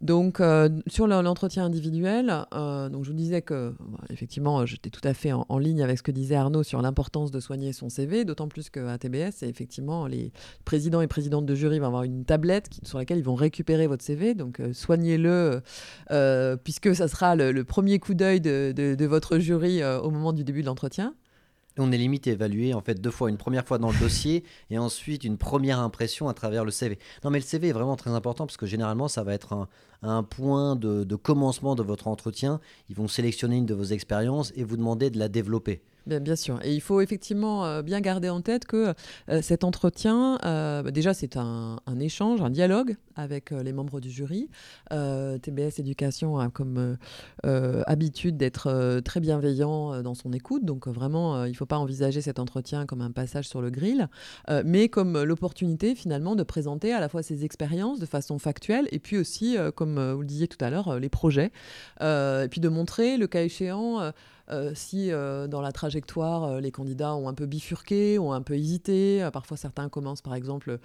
Donc, 0.00 0.40
euh, 0.40 0.68
sur 0.88 1.06
l'entretien 1.06 1.64
individuel, 1.64 2.46
euh, 2.52 2.88
donc 2.88 3.04
je 3.04 3.10
vous 3.10 3.16
disais 3.16 3.42
que, 3.42 3.74
bah, 3.78 3.98
effectivement, 4.10 4.66
j'étais 4.66 4.90
tout 4.90 5.00
à 5.04 5.14
fait 5.14 5.32
en, 5.32 5.58
ligne 5.58 5.82
avec 5.82 5.98
ce 5.98 6.02
que 6.02 6.10
disait 6.10 6.34
Arnaud 6.34 6.64
sur 6.64 6.82
l'importance 6.82 7.30
de 7.30 7.38
soigner 7.38 7.72
son 7.72 7.88
CV, 7.88 8.24
d'autant 8.24 8.48
plus 8.48 8.70
qu'à 8.70 8.98
TBS, 8.98 9.42
effectivement, 9.42 10.06
les 10.06 10.32
présidents 10.64 11.00
et 11.00 11.06
présidentes 11.06 11.46
de 11.46 11.54
jury 11.54 11.78
vont 11.78 11.86
avoir 11.86 12.02
une 12.02 12.24
tablette 12.24 12.70
sur 12.82 12.98
laquelle 12.98 13.18
ils 13.18 13.24
vont 13.24 13.36
récupérer 13.36 13.86
votre 13.86 14.04
CV. 14.04 14.34
Donc, 14.34 14.60
euh, 14.60 14.72
soignez-le, 14.72 15.62
puisque 16.64 16.94
ça 16.94 17.06
sera 17.06 17.36
le, 17.36 17.64
premier 17.64 17.98
coup 17.98 18.14
d'œil 18.14 18.40
de, 18.40 19.06
votre 19.06 19.38
jury 19.38 19.84
au 19.84 20.10
moment 20.10 20.32
du 20.32 20.44
début 20.44 20.62
de 20.62 20.66
l'entretien. 20.66 21.14
On 21.78 21.90
est 21.90 21.96
limite 21.96 22.26
évalué 22.26 22.72
en 22.72 22.80
fait 22.80 23.00
deux 23.00 23.10
fois, 23.10 23.30
une 23.30 23.36
première 23.36 23.66
fois 23.66 23.78
dans 23.78 23.90
le 23.90 23.98
dossier 23.98 24.44
et 24.70 24.78
ensuite 24.78 25.24
une 25.24 25.38
première 25.38 25.80
impression 25.80 26.28
à 26.28 26.34
travers 26.34 26.64
le 26.64 26.70
CV. 26.70 26.98
Non 27.24 27.30
mais 27.30 27.38
le 27.38 27.44
CV 27.44 27.68
est 27.68 27.72
vraiment 27.72 27.96
très 27.96 28.10
important 28.10 28.46
parce 28.46 28.56
que 28.56 28.66
généralement 28.66 29.08
ça 29.08 29.24
va 29.24 29.34
être 29.34 29.52
un, 29.52 29.68
un 30.02 30.22
point 30.22 30.76
de, 30.76 31.16
commencement 31.16 31.74
de 31.74 31.82
votre 31.82 32.08
entretien. 32.08 32.60
Ils 32.88 32.96
vont 32.96 33.08
sélectionner 33.08 33.56
une 33.56 33.66
de 33.66 33.74
vos 33.74 33.84
expériences 33.84 34.52
et 34.56 34.64
vous 34.64 34.76
demander 34.76 35.10
de 35.10 35.18
la 35.18 35.28
développer. 35.28 35.82
Bien, 36.06 36.36
sûr. 36.36 36.60
Et 36.62 36.74
il 36.74 36.80
faut 36.80 37.00
effectivement 37.00 37.64
euh, 37.64 37.82
bien 37.82 38.00
garder 38.00 38.28
en 38.28 38.42
tête 38.42 38.66
que 38.66 38.92
euh, 39.30 39.40
cet 39.40 39.64
entretien, 39.64 40.38
euh, 40.44 40.82
déjà, 40.90 41.14
c'est 41.14 41.38
un, 41.38 41.78
échange, 41.98 42.42
un 42.42 42.50
dialogue 42.50 42.96
avec 43.16 43.52
les 43.52 43.72
membres 43.72 44.00
du 44.00 44.10
jury. 44.10 44.50
TBS 44.90 45.78
Éducation 45.78 46.38
a 46.38 46.48
comme 46.48 46.98
habitude 47.44 48.36
d'être 48.36 49.00
très 49.04 49.20
bienveillant 49.20 50.02
dans 50.02 50.14
son 50.14 50.32
écoute. 50.32 50.64
Donc, 50.64 50.88
vraiment, 50.88 51.44
il 51.44 51.52
ne 51.52 51.56
faut 51.56 51.64
pas 51.64 51.78
envisager 51.78 52.20
cet 52.20 52.40
entretien 52.40 52.86
comme 52.86 53.00
un 53.00 53.12
passage 53.12 53.48
sur 53.48 53.62
le 53.62 53.70
grill, 53.70 54.08
mais 54.64 54.88
comme 54.88 55.22
l'opportunité, 55.22 55.94
finalement, 55.94 56.34
de 56.34 56.42
présenter 56.42 56.92
à 56.92 56.98
la 56.98 57.08
fois 57.08 57.22
ses 57.22 57.44
expériences 57.44 58.00
de 58.00 58.06
façon 58.06 58.40
factuelle 58.40 58.88
et 58.90 58.98
puis 58.98 59.16
aussi, 59.16 59.56
comme 59.76 59.93
vous 59.94 60.20
le 60.20 60.26
disiez 60.26 60.48
tout 60.48 60.62
à 60.64 60.70
l'heure, 60.70 60.98
les 60.98 61.08
projets. 61.08 61.50
et 62.00 62.48
puis 62.50 62.60
de 62.60 62.68
montrer, 62.68 63.16
le 63.16 63.26
cas 63.26 63.42
échéant, 63.42 64.12
euh, 64.50 64.72
si 64.74 65.10
euh, 65.10 65.46
dans 65.46 65.60
la 65.60 65.72
trajectoire, 65.72 66.44
euh, 66.44 66.60
les 66.60 66.70
candidats 66.70 67.14
ont 67.14 67.28
un 67.28 67.34
peu 67.34 67.46
bifurqué, 67.46 68.18
ont 68.18 68.32
un 68.32 68.42
peu 68.42 68.54
hésité, 68.54 69.26
parfois 69.32 69.56
certains 69.56 69.88
commencent 69.88 70.22
par 70.22 70.34
exemple, 70.34 70.78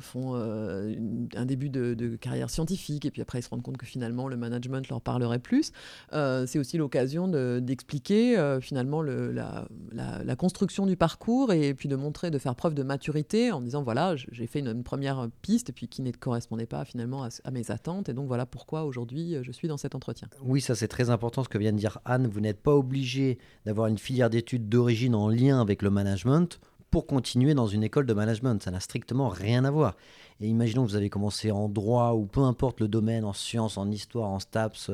font 0.00 0.34
un 0.34 1.44
début 1.44 1.68
de, 1.68 2.16
carrière 2.16 2.50
scientifique 2.50 3.04
et 3.04 3.10
puis 3.10 3.22
après 3.22 3.40
ils 3.40 3.42
se 3.42 3.48
rendent 3.48 3.62
compte 3.62 3.76
que 3.76 3.86
finalement 3.86 4.28
le 4.28 4.36
management 4.36 4.88
leur 4.88 5.00
parlerait 5.00 5.38
plus. 5.38 5.72
c'est 6.12 6.58
aussi 6.58 6.78
l'occasion 6.78 7.28
d'expliquer 7.60 8.58
finalement 8.60 9.02
le, 9.02 9.32
la, 9.32 10.36
construction 10.36 10.86
du 10.86 10.96
parcours 10.96 11.52
et 11.52 11.74
puis 11.74 11.88
de 11.88 11.96
montrer, 11.96 12.30
de 12.30 12.38
faire 12.38 12.54
preuve 12.54 12.74
de 12.74 12.82
maturité 12.82 13.52
en 13.52 13.60
disant 13.60 13.82
voilà, 13.82 14.14
j'ai 14.16 14.46
fait 14.46 14.60
une, 14.60 14.82
première 14.84 15.28
piste 15.42 15.72
puis 15.72 15.88
qui 15.88 16.02
ne 16.02 16.10
correspondait 16.10 16.66
pas 16.66 16.84
finalement 16.84 17.24
à, 17.24 17.50
mes 17.50 17.70
attentes 17.70 18.08
et 18.08 18.14
donc 18.14 18.26
voilà 18.26 18.46
pourquoi 18.46 18.84
aujourd'hui 18.84 19.36
je 19.42 19.52
suis 19.52 19.68
dans 19.68 19.76
cet 19.76 19.94
entretien. 19.94 20.28
Oui, 20.42 20.60
ça 20.60 20.74
c'est 20.74 20.88
très 20.88 21.10
important 21.10 21.44
ce 21.44 21.48
que 21.48 21.58
vient 21.58 21.72
de 21.72 21.78
dire 21.78 21.98
Anne. 22.04 22.26
Vous 22.26 22.40
n'êtes 22.40 22.60
pas 22.60 22.74
obligé 22.74 22.93
obligé 22.94 23.38
d'avoir 23.66 23.88
une 23.88 23.98
filière 23.98 24.30
d'études 24.30 24.68
d'origine 24.68 25.16
en 25.16 25.28
lien 25.28 25.60
avec 25.60 25.82
le 25.82 25.90
management 25.90 26.60
pour 26.92 27.08
continuer 27.08 27.52
dans 27.52 27.66
une 27.66 27.82
école 27.82 28.06
de 28.06 28.14
management. 28.14 28.62
Ça 28.62 28.70
n'a 28.70 28.78
strictement 28.78 29.28
rien 29.28 29.64
à 29.64 29.72
voir. 29.72 29.96
Et 30.40 30.46
imaginons 30.46 30.84
que 30.84 30.90
vous 30.90 30.96
avez 30.96 31.10
commencé 31.10 31.50
en 31.50 31.68
droit 31.68 32.12
ou 32.12 32.26
peu 32.26 32.42
importe 32.42 32.78
le 32.78 32.86
domaine, 32.86 33.24
en 33.24 33.32
sciences, 33.32 33.78
en 33.78 33.90
histoire, 33.90 34.30
en 34.30 34.38
STAPS, 34.38 34.92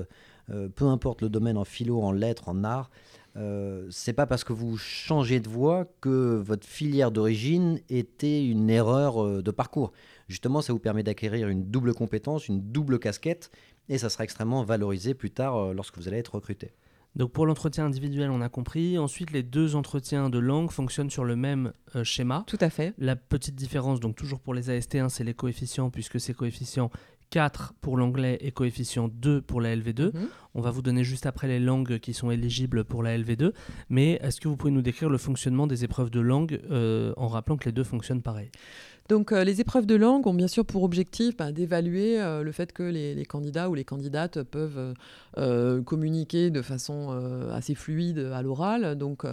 euh, 0.49 0.71
peu 0.71 0.87
importe 0.87 1.21
le 1.21 1.29
domaine 1.29 1.59
en 1.59 1.67
philo, 1.67 2.01
en 2.01 2.13
lettres, 2.13 2.49
en 2.49 2.65
art. 2.65 2.91
Euh, 3.37 3.87
c'est 3.91 4.15
pas 4.15 4.27
parce 4.27 4.45
que 4.45 4.55
vous 4.55 4.79
changez 4.79 5.41
de 5.41 5.49
voie 5.49 5.87
que 6.01 6.43
votre 6.43 6.67
filière 6.67 7.11
d'origine 7.11 7.81
était 7.91 8.45
une 8.45 8.71
erreur 8.71 9.23
euh, 9.23 9.43
de 9.43 9.51
parcours. 9.51 9.93
Justement, 10.27 10.63
ça 10.63 10.73
vous 10.73 10.79
permet 10.79 11.03
d'acquérir 11.03 11.49
une 11.49 11.71
double 11.71 11.93
compétence, 11.93 12.49
une 12.49 12.73
double 12.73 12.99
casquette, 12.99 13.51
et 13.91 13.99
ça 13.99 14.09
sera 14.09 14.25
extrêmement 14.25 14.65
valorisé 14.65 15.13
plus 15.13 15.31
tard 15.31 15.57
euh, 15.57 15.75
lorsque 15.75 15.99
vous 15.99 16.09
allez 16.09 16.17
être 16.17 16.35
recruté. 16.37 16.73
Donc 17.17 17.33
pour 17.33 17.47
l'entretien 17.47 17.87
individuel, 17.87 18.31
on 18.31 18.41
a 18.41 18.49
compris. 18.49 18.99
Ensuite, 18.99 19.33
les 19.33 19.43
deux 19.43 19.75
entretiens 19.75 20.31
de 20.31 20.39
langue 20.39 20.71
fonctionnent 20.71 21.11
sur 21.11 21.25
le 21.25 21.37
même 21.37 21.73
euh, 21.97 22.05
schéma. 22.05 22.45
Tout 22.47 22.59
à 22.61 22.71
fait. 22.71 22.95
La 22.99 23.17
petite 23.17 23.55
différence, 23.55 24.01
donc 24.01 24.17
toujours 24.17 24.41
pour 24.41 24.55
les 24.55 24.69
AST1, 24.69 25.09
c'est 25.09 25.25
les 25.25 25.35
coefficients, 25.35 25.91
puisque 25.91 26.21
c'est 26.21 26.35
coefficient 26.35 26.91
4 27.31 27.75
pour 27.81 27.97
l'anglais 27.97 28.39
et 28.41 28.51
coefficient 28.51 29.09
2 29.09 29.41
pour 29.41 29.61
la 29.61 29.75
LV2. 29.75 30.13
Mhm. 30.15 30.29
On 30.55 30.61
va 30.61 30.71
vous 30.71 30.83
donner 30.83 31.05
juste 31.05 31.27
après 31.27 31.47
les 31.47 31.61
langues 31.61 31.99
qui 31.99 32.13
sont 32.13 32.31
éligibles 32.31 32.85
pour 32.85 33.03
la 33.03 33.17
LV2. 33.17 33.53
Mais 33.89 34.19
est-ce 34.23 34.41
que 34.41 34.49
vous 34.49 34.57
pouvez 34.57 34.73
nous 34.73 34.83
décrire 34.83 35.09
le 35.09 35.19
fonctionnement 35.19 35.67
des 35.67 35.85
épreuves 35.85 36.11
de 36.11 36.21
langue 36.21 36.61
euh, 36.71 37.13
en 37.17 37.29
rappelant 37.29 37.57
que 37.57 37.67
les 37.67 37.73
deux 37.73 37.85
fonctionnent 37.85 38.23
pareil? 38.23 38.51
Donc 39.11 39.33
euh, 39.33 39.43
les 39.43 39.61
épreuves 39.61 39.87
de 39.87 39.97
langue 39.97 40.29
ont 40.29 40.35
bien 40.35 40.47
sûr 40.47 40.65
pour 40.65 40.85
objectif 40.85 41.37
bah, 41.37 41.51
d'évaluer 41.51 42.21
euh, 42.21 42.45
le 42.45 42.53
fait 42.53 42.73
que 42.73 42.85
les, 42.85 43.27
candidats 43.27 43.69
ou 43.69 43.75
les 43.75 43.85
candidates 43.85 44.45
peuvent 44.45 44.95
euh, 45.37 45.83
communiquer 45.83 46.51
de 46.51 46.63
façon 46.63 47.11
assez 47.53 47.75
fluide 47.75 48.31
à 48.33 48.43
l'oral. 48.43 48.95
Donc 48.97 49.25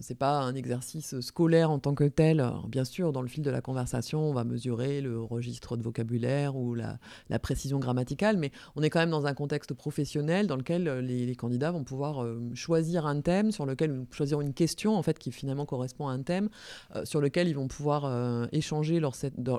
c'est 0.00 0.16
pas 0.16 0.40
un 0.40 0.54
exercice 0.54 1.20
scolaire 1.20 1.70
en 1.70 1.78
tant 1.78 1.94
que 1.94 2.04
tel. 2.04 2.44
bien 2.68 2.84
sûr, 2.84 3.12
dans 3.12 3.20
le 3.20 3.28
fil 3.28 3.42
de 3.42 3.50
la 3.50 3.60
conversation, 3.60 4.22
on 4.22 4.32
va 4.32 4.44
mesurer 4.44 5.02
le 5.02 5.20
registre 5.20 5.76
de 5.76 5.82
vocabulaire 5.82 6.56
ou 6.56 6.74
la, 6.74 6.98
précision 7.38 7.78
grammaticale, 7.78 8.38
mais 8.38 8.50
on 8.74 8.82
est 8.82 8.90
quand 8.90 9.00
même 9.00 9.10
dans 9.10 9.26
un 9.26 9.34
contexte 9.34 9.74
professionnel 9.74 10.46
dans 10.46 10.56
lequel 10.56 10.84
les, 11.00 11.26
les 11.26 11.36
candidats 11.36 11.70
vont 11.70 11.84
pouvoir 11.84 12.26
choisir 12.54 13.06
un 13.06 13.20
thème 13.20 13.52
sur 13.52 13.66
lequel 13.66 14.06
choisir 14.10 14.40
une 14.40 14.54
question 14.54 14.96
en 14.96 15.02
fait 15.02 15.18
qui 15.18 15.30
finalement 15.30 15.66
correspond 15.66 16.08
à 16.08 16.12
un 16.12 16.22
thème 16.22 16.48
sur 17.04 17.20
lequel 17.20 17.48
ils 17.48 17.56
vont 17.56 17.68
pouvoir 17.68 18.48
échanger 18.52 19.00
leur 19.00 19.09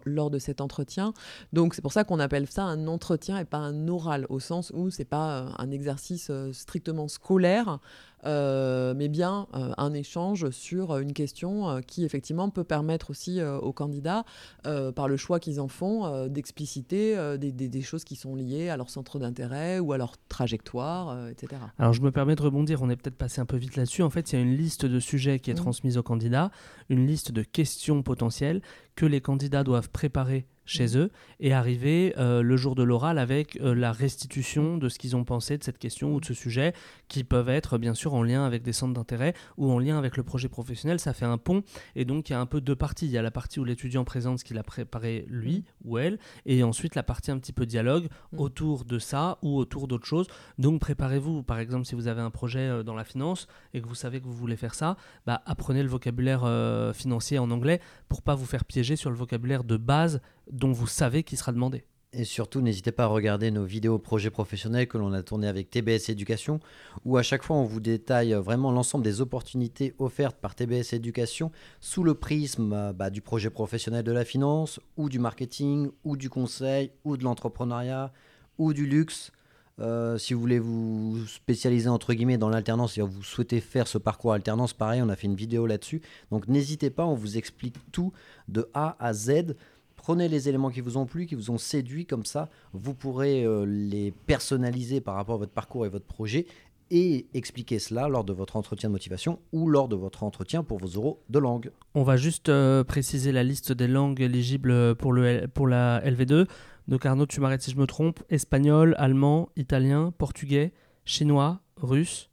lors, 0.06 0.30
de 0.30 0.40
cet 0.40 0.62
entretien. 0.62 1.14
Donc 1.54 1.74
c'est 1.74 1.82
pour 1.82 1.94
ça 1.94 2.04
qu'on 2.04 2.20
appelle 2.20 2.48
ça 2.48 2.64
un 2.64 2.88
entretien 2.88 3.38
et 3.38 3.46
pas 3.46 3.58
un 3.58 3.88
oral, 3.88 4.26
au 4.30 4.40
sens 4.40 4.72
où 4.76 4.90
c'est 4.90 5.06
pas 5.06 5.40
euh, 5.40 5.50
un 5.58 5.72
exercice 5.72 6.30
euh, 6.30 6.54
strictement 6.54 7.08
scolaire 7.08 7.80
mais 8.24 9.08
bien 9.08 9.48
euh, 9.56 9.72
un 9.78 9.94
échange 9.94 10.50
sur 10.52 10.98
une 10.98 11.14
question 11.14 11.70
euh, 11.70 11.82
qui 11.82 12.04
effectivement 12.06 12.50
peut 12.50 12.64
permettre 12.64 13.10
aussi 13.10 13.40
euh, 13.40 13.58
aux 13.58 13.74
candidats, 13.74 14.24
euh, 14.68 14.92
par 14.92 15.08
le 15.08 15.18
choix 15.18 15.40
qu'ils 15.40 15.60
en 15.60 15.68
font, 15.68 16.06
euh, 16.06 16.28
d'expliciter 16.28 17.18
euh, 17.18 17.38
des, 17.38 17.52
des- 17.52 17.70
des 17.70 17.82
choses 17.82 18.04
qui 18.04 18.16
sont 18.16 18.36
liées 18.36 18.70
à 18.70 18.78
leur 18.78 18.90
centre 18.90 19.20
d'intérêt 19.20 19.80
ou 19.80 19.94
à 19.94 19.98
leur 19.98 20.14
trajectoire, 20.28 21.10
euh, 21.10 21.30
etc. 21.30 21.62
Alors 21.80 21.94
je 21.94 22.02
me 22.02 22.12
permets 22.12 22.36
de 22.36 22.42
rebondir, 22.42 22.82
on 22.82 22.90
est 22.90 22.96
peut-être 22.96 23.18
passé 23.18 23.42
un 23.42 23.46
peu 23.46 23.58
vite 23.58 23.76
là-dessus. 23.76 24.04
En 24.04 24.10
fait, 24.10 24.32
il 24.32 24.36
y 24.36 24.40
a 24.40 24.42
une 24.42 24.56
liste 24.56 24.86
de 24.86 25.00
sujets 25.00 25.40
qui 25.40 25.52
est 25.52 25.56
transmise 25.56 25.98
aux 25.98 26.04
candidats, 26.04 26.52
une 26.90 27.06
liste 27.08 27.32
de 27.32 27.44
questions 27.44 28.04
potentielles 28.04 28.62
que 28.96 29.06
les 29.06 29.22
candidats 29.22 29.64
doivent 29.64 29.90
préparer 29.90 30.46
chez 30.72 30.98
eux 30.98 31.12
et 31.40 31.54
arriver 31.54 32.14
euh, 32.18 32.42
le 32.42 32.58
jour 32.58 32.76
de 32.76 32.84
l'oral 32.84 33.18
avec 33.18 33.58
euh, 33.62 33.74
la 33.74 33.92
restitution 33.92 34.78
de 34.78 34.90
ce 34.90 35.00
qu'ils 35.00 35.16
ont 35.16 35.24
pensé 35.24 35.58
de 35.58 35.64
cette 35.64 35.78
question 35.78 36.14
ou 36.16 36.20
de 36.20 36.26
ce 36.26 36.34
sujet, 36.34 36.74
qui 37.08 37.24
peuvent 37.24 37.50
être 37.50 37.78
bien 37.78 37.94
sûr 37.94 38.14
en 38.14 38.24
lien 38.24 38.46
avec 38.46 38.64
des 38.64 38.74
centres 38.74 38.94
d'intérêt 38.94 39.34
ou 39.58 39.72
en 39.72 39.80
lien 39.80 39.98
avec 39.98 40.18
le 40.18 40.24
projet 40.24 40.50
professionnel. 40.50 41.00
Ça 41.00 41.14
fait 41.14 41.26
un 41.26 41.38
pont 41.38 41.64
et 41.96 42.06
donc 42.06 42.30
il 42.30 42.34
y 42.34 42.36
a 42.36 42.40
un 42.40 42.46
peu 42.46 42.62
deux 42.62 42.76
parties. 42.76 43.06
Il 43.06 43.12
y 43.12 43.18
a 43.18 43.22
la 43.22 43.32
partie 43.32 43.60
où 43.60 43.64
l'étudiant 43.64 44.04
présente 44.04 44.40
ce 44.40 44.44
qu'il 44.44 44.58
a 44.58 44.64
préparé 44.64 45.26
lui 45.28 45.64
ou 45.84 45.98
elle 45.98 46.20
et 46.46 46.64
ensuite 46.64 46.96
la 46.96 47.04
partie 47.04 47.32
un 47.32 47.38
petit 47.38 47.54
peu 47.54 47.66
dialogue 47.66 48.08
Mhm. 48.32 48.40
autour 48.40 48.86
de 48.86 49.00
ça 49.00 49.38
ou 49.42 49.58
autour 49.58 49.88
d'autres 49.88 50.06
choses. 50.06 50.28
Donc 50.58 50.80
préparez-vous, 50.80 51.44
par 51.44 51.60
exemple, 51.60 51.86
si 51.86 51.96
vous 51.96 52.08
avez 52.08 52.22
un 52.22 52.32
projet 52.32 52.60
euh, 52.60 52.84
dans 52.84 52.96
la 52.96 53.04
finance 53.04 53.48
et 53.74 53.82
que 53.82 53.88
vous 53.88 53.96
savez 53.96 54.20
que 54.20 54.26
vous 54.26 54.34
voulez 54.34 54.56
faire 54.56 54.74
ça, 54.74 54.98
bah, 55.26 55.42
apprenez 55.46 55.84
le 55.84 55.90
vocabulaire 55.90 56.44
euh, 56.44 56.94
financier 56.94 57.40
en 57.40 57.52
anglais 57.52 57.82
pour 58.10 58.22
pas 58.22 58.36
vous 58.36 58.46
faire 58.46 58.66
piéger 58.66 58.96
sur 58.96 59.10
le 59.10 59.16
vocabulaire 59.16 59.64
de 59.64 59.78
base 59.78 60.22
dont 60.52 60.72
vous 60.72 60.88
savez 60.88 61.24
qu'il 61.24 61.38
sera 61.38 61.52
demandé. 61.52 61.84
Et 62.14 62.26
surtout, 62.26 62.60
n'hésitez 62.60 62.92
pas 62.92 63.06
à 63.06 63.08
regarder 63.08 63.52
nos 63.52 63.64
vidéos 63.64 63.98
projets 63.98 64.30
professionnels 64.30 64.86
que 64.86 64.98
l'on 64.98 65.14
a 65.14 65.24
tourné 65.24 65.48
avec 65.48 65.70
TBS 65.70 66.10
Éducation, 66.10 66.60
où 67.06 67.16
à 67.16 67.24
chaque 67.24 67.42
fois 67.42 67.56
on 67.56 67.64
vous 67.64 67.80
détaille 67.80 68.34
vraiment 68.34 68.74
l'ensemble 68.74 69.06
des 69.06 69.22
opportunités 69.22 69.94
offertes 69.98 70.36
par 70.36 70.54
TBS 70.54 70.92
Éducation 70.92 71.54
sous 71.80 72.04
le 72.04 72.14
prisme 72.14 72.74
euh, 72.74 72.92
bah, 72.92 73.10
du 73.10 73.22
projet 73.22 73.50
professionnel 73.50 74.04
de 74.04 74.12
la 74.12 74.26
finance, 74.26 74.82
ou 74.98 75.08
du 75.08 75.20
marketing, 75.20 75.90
ou 76.04 76.18
du 76.18 76.30
conseil, 76.30 76.92
ou 77.06 77.16
de 77.16 77.24
l'entrepreneuriat, 77.24 78.12
ou 78.58 78.74
du 78.74 78.86
luxe. 78.86 79.32
Euh, 79.80 80.18
si 80.18 80.34
vous 80.34 80.42
voulez 80.42 80.60
vous 80.60 81.26
spécialiser 81.28 81.88
entre 81.88 82.14
guillemets 82.14 82.38
dans 82.38 82.50
l'alternance 82.50 82.98
et 82.98 83.02
vous 83.02 83.24
souhaitez 83.24 83.62
faire 83.62 83.88
ce 83.88 83.98
parcours 83.98 84.34
alternance, 84.34 84.74
pareil, 84.74 85.02
on 85.02 85.08
a 85.08 85.16
fait 85.16 85.28
une 85.28 85.36
vidéo 85.36 85.66
là-dessus. 85.66 86.02
Donc 86.30 86.50
n'hésitez 86.50 86.90
pas, 86.90 87.06
on 87.06 87.16
vous 87.16 87.38
explique 87.38 87.78
tout 87.94 88.12
de 88.50 88.70
A 88.74 88.98
à 89.00 89.14
Z. 89.14 89.56
Prenez 90.04 90.28
les 90.28 90.50
éléments 90.50 90.72
qui 90.72 90.82
vous 90.82 90.98
ont 90.98 91.06
plu, 91.06 91.28
qui 91.28 91.36
vous 91.36 91.52
ont 91.52 91.60
séduit, 91.60 92.08
comme 92.08 92.26
ça, 92.26 92.50
vous 92.74 92.96
pourrez 92.96 93.46
euh, 93.46 93.66
les 93.68 94.12
personnaliser 94.26 95.00
par 95.00 95.14
rapport 95.14 95.36
à 95.36 95.38
votre 95.38 95.52
parcours 95.52 95.86
et 95.86 95.90
votre 95.90 96.06
projet 96.08 96.48
et 96.90 97.28
expliquer 97.36 97.78
cela 97.78 98.08
lors 98.10 98.24
de 98.24 98.34
votre 98.34 98.56
entretien 98.58 98.90
de 98.90 98.94
motivation 98.94 99.38
ou 99.54 99.70
lors 99.70 99.88
de 99.88 99.96
votre 99.96 100.24
entretien 100.24 100.64
pour 100.64 100.80
vos 100.80 100.88
euros 100.88 101.22
de 101.30 101.38
langue. 101.38 101.72
On 101.94 102.02
va 102.02 102.18
juste 102.18 102.50
euh, 102.50 102.84
préciser 102.84 103.32
la 103.32 103.44
liste 103.44 103.72
des 103.72 103.88
langues 103.88 104.22
éligibles 104.22 104.96
pour, 104.96 105.14
le, 105.14 105.26
L- 105.26 105.48
pour 105.50 105.68
la 105.68 106.02
LV2. 106.04 106.48
Donc 106.88 107.06
Arnaud, 107.06 107.28
tu 107.28 107.40
m'arrêtes 107.40 107.62
si 107.62 107.70
je 107.72 107.78
me 107.78 107.86
trompe. 107.86 108.22
Espagnol, 108.30 108.96
allemand, 108.98 109.50
italien, 109.56 110.12
portugais, 110.18 110.74
chinois, 111.06 111.62
russe, 111.78 112.30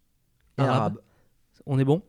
Et 0.57 0.63
arabe. 0.63 0.75
arabe. 0.77 0.99
On 1.67 1.79
est 1.79 1.85
bon? 1.85 2.01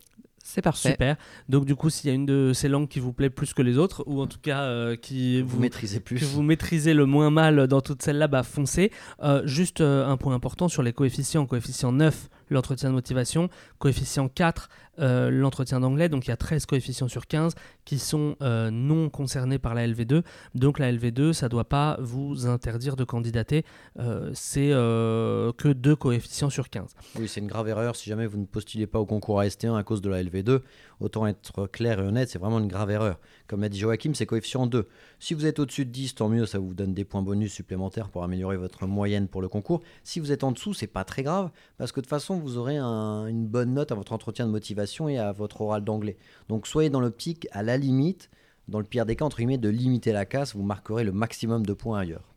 C'est 0.52 0.62
parfait. 0.62 0.90
Super. 0.90 1.16
Donc 1.48 1.64
du 1.64 1.76
coup, 1.76 1.90
s'il 1.90 2.08
y 2.08 2.10
a 2.10 2.14
une 2.14 2.26
de 2.26 2.52
ces 2.52 2.68
langues 2.68 2.88
qui 2.88 2.98
vous 2.98 3.12
plaît 3.12 3.30
plus 3.30 3.54
que 3.54 3.62
les 3.62 3.78
autres, 3.78 4.02
ou 4.06 4.20
en 4.20 4.26
tout 4.26 4.40
cas 4.42 4.62
euh, 4.62 4.96
qui 4.96 5.42
Vous, 5.42 5.50
vous, 5.50 5.60
maîtrisez 5.60 6.00
plus. 6.00 6.18
que 6.18 6.24
vous 6.24 6.42
maîtrisez 6.42 6.92
le 6.92 7.06
moins 7.06 7.30
mal 7.30 7.68
dans 7.68 7.80
toutes 7.80 8.02
celles-là, 8.02 8.26
bah 8.26 8.42
foncez. 8.42 8.90
Euh, 9.22 9.42
juste 9.44 9.80
euh, 9.80 10.08
un 10.08 10.16
point 10.16 10.34
important 10.34 10.68
sur 10.68 10.82
les 10.82 10.92
coefficients. 10.92 11.46
Coefficient 11.46 11.92
9, 11.92 12.28
l'entretien 12.50 12.90
de 12.90 12.94
motivation. 12.94 13.48
Coefficient 13.78 14.28
4, 14.28 14.68
euh, 14.98 15.30
l'entretien 15.30 15.80
d'anglais. 15.80 16.08
Donc 16.08 16.26
il 16.26 16.28
y 16.28 16.32
a 16.32 16.36
13 16.36 16.66
coefficients 16.66 17.08
sur 17.08 17.26
15 17.26 17.54
qui 17.84 17.98
sont 17.98 18.36
euh, 18.42 18.70
non 18.70 19.08
concernés 19.08 19.58
par 19.58 19.74
la 19.74 19.86
LV2. 19.86 20.22
Donc 20.54 20.78
la 20.78 20.92
LV2, 20.92 21.32
ça 21.32 21.46
ne 21.46 21.50
doit 21.50 21.68
pas 21.68 21.96
vous 22.00 22.46
interdire 22.46 22.96
de 22.96 23.04
candidater. 23.04 23.64
Euh, 23.98 24.30
C'est 24.34 24.70
que 24.70 25.72
2 25.72 25.96
coefficients 25.96 26.50
sur 26.50 26.68
15. 26.68 26.94
Oui, 27.18 27.28
c'est 27.28 27.40
une 27.40 27.46
grave 27.46 27.68
erreur 27.68 27.96
si 27.96 28.10
jamais 28.10 28.26
vous 28.26 28.38
ne 28.38 28.44
postulez 28.46 28.86
pas 28.86 28.98
au 28.98 29.06
concours 29.06 29.40
AST1 29.40 29.76
à 29.76 29.82
cause 29.82 30.02
de 30.02 30.10
la 30.10 30.22
LV2. 30.22 30.60
Autant 31.00 31.26
être 31.26 31.66
clair 31.66 32.00
et 32.00 32.02
honnête, 32.02 32.28
c'est 32.28 32.38
vraiment 32.38 32.58
une 32.58 32.68
grave 32.68 32.90
erreur. 32.90 33.18
Comme 33.50 33.62
l'a 33.62 33.68
dit 33.68 33.80
Joachim, 33.80 34.12
c'est 34.14 34.26
coefficient 34.26 34.68
2. 34.68 34.86
Si 35.18 35.34
vous 35.34 35.44
êtes 35.44 35.58
au-dessus 35.58 35.84
de 35.84 35.90
10, 35.90 36.14
tant 36.14 36.28
mieux, 36.28 36.46
ça 36.46 36.60
vous 36.60 36.72
donne 36.72 36.94
des 36.94 37.04
points 37.04 37.20
bonus 37.20 37.52
supplémentaires 37.52 38.08
pour 38.08 38.22
améliorer 38.22 38.56
votre 38.56 38.86
moyenne 38.86 39.26
pour 39.26 39.42
le 39.42 39.48
concours. 39.48 39.80
Si 40.04 40.20
vous 40.20 40.30
êtes 40.30 40.44
en 40.44 40.52
dessous, 40.52 40.72
c'est 40.72 40.86
pas 40.86 41.02
très 41.02 41.24
grave 41.24 41.50
parce 41.76 41.90
que 41.90 41.98
de 41.98 42.04
toute 42.04 42.10
façon, 42.10 42.38
vous 42.38 42.58
aurez 42.58 42.76
un- 42.76 43.26
une 43.26 43.48
bonne 43.48 43.74
note 43.74 43.90
à 43.90 43.96
votre 43.96 44.12
entretien 44.12 44.46
de 44.46 44.52
motivation 44.52 45.08
et 45.08 45.18
à 45.18 45.32
votre 45.32 45.62
oral 45.62 45.82
d'anglais. 45.82 46.16
Donc 46.48 46.68
soyez 46.68 46.90
dans 46.90 47.00
l'optique, 47.00 47.48
à 47.50 47.64
la 47.64 47.76
limite, 47.76 48.30
dans 48.68 48.78
le 48.78 48.84
pire 48.84 49.04
des 49.04 49.16
cas, 49.16 49.24
entre 49.24 49.38
guillemets, 49.38 49.58
de 49.58 49.68
limiter 49.68 50.12
la 50.12 50.26
casse, 50.26 50.54
vous 50.54 50.62
marquerez 50.62 51.02
le 51.02 51.10
maximum 51.10 51.66
de 51.66 51.72
points 51.72 51.98
ailleurs. 51.98 52.30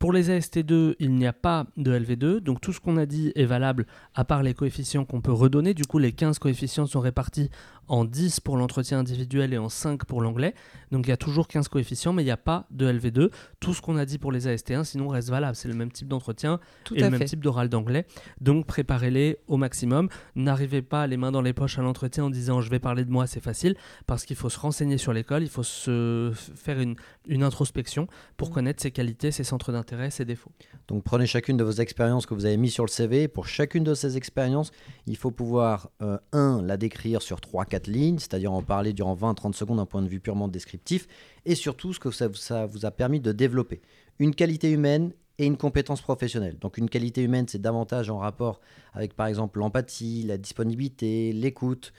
Pour 0.00 0.14
les 0.14 0.30
AST2, 0.30 0.96
il 0.98 1.14
n'y 1.14 1.26
a 1.26 1.34
pas 1.34 1.66
de 1.76 1.92
LV2, 1.92 2.40
donc 2.40 2.62
tout 2.62 2.72
ce 2.72 2.80
qu'on 2.80 2.96
a 2.96 3.04
dit 3.04 3.32
est 3.34 3.44
valable 3.44 3.86
à 4.14 4.24
part 4.24 4.42
les 4.42 4.54
coefficients 4.54 5.04
qu'on 5.04 5.20
peut 5.20 5.30
redonner. 5.30 5.74
Du 5.74 5.84
coup, 5.84 5.98
les 5.98 6.12
15 6.12 6.38
coefficients 6.38 6.86
sont 6.86 7.00
répartis 7.00 7.50
en 7.90 8.04
10 8.04 8.40
pour 8.40 8.56
l'entretien 8.56 9.00
individuel 9.00 9.52
et 9.52 9.58
en 9.58 9.68
5 9.68 10.04
pour 10.04 10.22
l'anglais. 10.22 10.54
Donc 10.92 11.06
il 11.06 11.10
y 11.10 11.12
a 11.12 11.16
toujours 11.16 11.48
15 11.48 11.68
coefficients, 11.68 12.12
mais 12.12 12.22
il 12.22 12.26
n'y 12.26 12.30
a 12.30 12.36
pas 12.36 12.66
de 12.70 12.90
LV2. 12.90 13.30
Tout 13.58 13.74
ce 13.74 13.82
qu'on 13.82 13.96
a 13.96 14.06
dit 14.06 14.18
pour 14.18 14.32
les 14.32 14.46
AST1, 14.46 14.84
sinon 14.84 15.08
reste 15.08 15.28
valable. 15.28 15.56
C'est 15.56 15.68
le 15.68 15.74
même 15.74 15.90
type 15.90 16.08
d'entretien 16.08 16.60
Tout 16.84 16.94
et 16.94 17.00
le 17.00 17.10
même 17.10 17.24
type 17.24 17.40
d'oral 17.40 17.68
d'anglais. 17.68 18.06
Donc 18.40 18.66
préparez-les 18.66 19.38
au 19.48 19.56
maximum. 19.56 20.08
N'arrivez 20.36 20.82
pas 20.82 21.06
les 21.06 21.16
mains 21.16 21.32
dans 21.32 21.42
les 21.42 21.52
poches 21.52 21.78
à 21.78 21.82
l'entretien 21.82 22.24
en 22.24 22.30
disant 22.30 22.60
je 22.60 22.70
vais 22.70 22.78
parler 22.78 23.04
de 23.04 23.10
moi, 23.10 23.26
c'est 23.26 23.42
facile, 23.42 23.74
parce 24.06 24.24
qu'il 24.24 24.36
faut 24.36 24.48
se 24.48 24.58
renseigner 24.58 24.96
sur 24.96 25.12
l'école, 25.12 25.42
il 25.42 25.48
faut 25.48 25.62
se 25.62 26.32
faire 26.54 26.78
une, 26.80 26.94
une 27.26 27.42
introspection 27.42 28.06
pour 28.36 28.50
Mm. 28.50 28.52
connaître 28.52 28.82
ses 28.82 28.90
qualités, 28.90 29.30
ses 29.30 29.44
centres 29.44 29.72
d'intérêt, 29.72 30.10
ses 30.10 30.24
défauts. 30.24 30.52
Donc 30.88 31.02
prenez 31.02 31.26
chacune 31.26 31.56
de 31.56 31.64
vos 31.64 31.72
expériences 31.72 32.26
que 32.26 32.34
vous 32.34 32.46
avez 32.46 32.56
mises 32.56 32.72
sur 32.72 32.84
le 32.84 32.90
CV. 32.90 33.28
Pour 33.28 33.48
chacune 33.48 33.84
de 33.84 33.94
ces 33.94 34.16
expériences, 34.16 34.70
il 35.06 35.16
faut 35.16 35.30
pouvoir, 35.30 35.90
1, 36.32 36.62
la 36.62 36.76
décrire 36.76 37.22
sur 37.22 37.38
3-4 37.38 37.79
c'est-à-dire 37.86 38.52
en 38.52 38.62
parler 38.62 38.92
durant 38.92 39.14
20-30 39.14 39.54
secondes 39.54 39.78
d'un 39.78 39.86
point 39.86 40.02
de 40.02 40.08
vue 40.08 40.20
purement 40.20 40.48
descriptif, 40.48 41.06
et 41.44 41.54
surtout 41.54 41.92
ce 41.92 42.00
que 42.00 42.10
ça, 42.10 42.28
ça 42.34 42.66
vous 42.66 42.86
a 42.86 42.90
permis 42.90 43.20
de 43.20 43.32
développer. 43.32 43.80
Une 44.18 44.34
qualité 44.34 44.70
humaine 44.70 45.12
et 45.38 45.46
une 45.46 45.56
compétence 45.56 46.02
professionnelle. 46.02 46.58
Donc 46.58 46.76
une 46.76 46.90
qualité 46.90 47.22
humaine, 47.22 47.46
c'est 47.48 47.60
davantage 47.60 48.10
en 48.10 48.18
rapport 48.18 48.60
avec 48.92 49.14
par 49.14 49.26
exemple 49.26 49.58
l'empathie, 49.58 50.24
la 50.26 50.36
disponibilité, 50.36 51.32
l'écoute, 51.32 51.92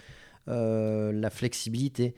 euh, 0.47 1.11
la 1.11 1.29
flexibilité. 1.29 2.13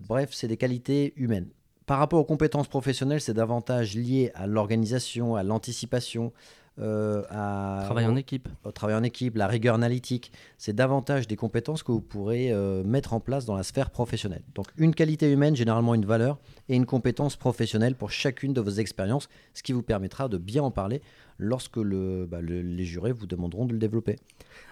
Bref, 0.00 0.30
c'est 0.32 0.48
des 0.48 0.56
qualités 0.56 1.14
humaines. 1.16 1.48
Par 1.86 1.98
rapport 1.98 2.20
aux 2.20 2.24
compétences 2.24 2.68
professionnelles, 2.68 3.20
c'est 3.20 3.34
davantage 3.34 3.96
lié 3.96 4.30
à 4.34 4.46
l'organisation, 4.46 5.36
à 5.36 5.42
l'anticipation, 5.42 6.32
euh, 6.80 7.22
à, 7.30 7.82
Travail 7.84 8.06
en 8.06 8.16
équipe. 8.16 8.48
au 8.64 8.72
travail 8.72 8.96
en 8.96 9.02
équipe, 9.02 9.36
la 9.36 9.46
rigueur 9.46 9.74
analytique. 9.74 10.32
C'est 10.58 10.74
davantage 10.74 11.26
des 11.26 11.36
compétences 11.36 11.82
que 11.82 11.92
vous 11.92 12.00
pourrez 12.00 12.52
euh, 12.52 12.82
mettre 12.84 13.12
en 13.14 13.20
place 13.20 13.44
dans 13.44 13.56
la 13.56 13.62
sphère 13.62 13.90
professionnelle. 13.90 14.42
Donc 14.54 14.66
une 14.76 14.94
qualité 14.94 15.30
humaine, 15.32 15.56
généralement 15.56 15.94
une 15.94 16.04
valeur, 16.06 16.38
et 16.68 16.76
une 16.76 16.86
compétence 16.86 17.36
professionnelle 17.36 17.94
pour 17.94 18.10
chacune 18.10 18.52
de 18.52 18.60
vos 18.60 18.70
expériences, 18.70 19.28
ce 19.54 19.62
qui 19.62 19.72
vous 19.72 19.82
permettra 19.82 20.28
de 20.28 20.38
bien 20.38 20.62
en 20.62 20.70
parler 20.70 21.02
lorsque 21.38 21.76
le- 21.76 22.26
bah, 22.26 22.40
le- 22.40 22.62
les 22.62 22.84
jurés 22.84 23.12
vous 23.12 23.26
demanderont 23.26 23.64
de 23.66 23.72
le 23.72 23.78
développer. 23.78 24.16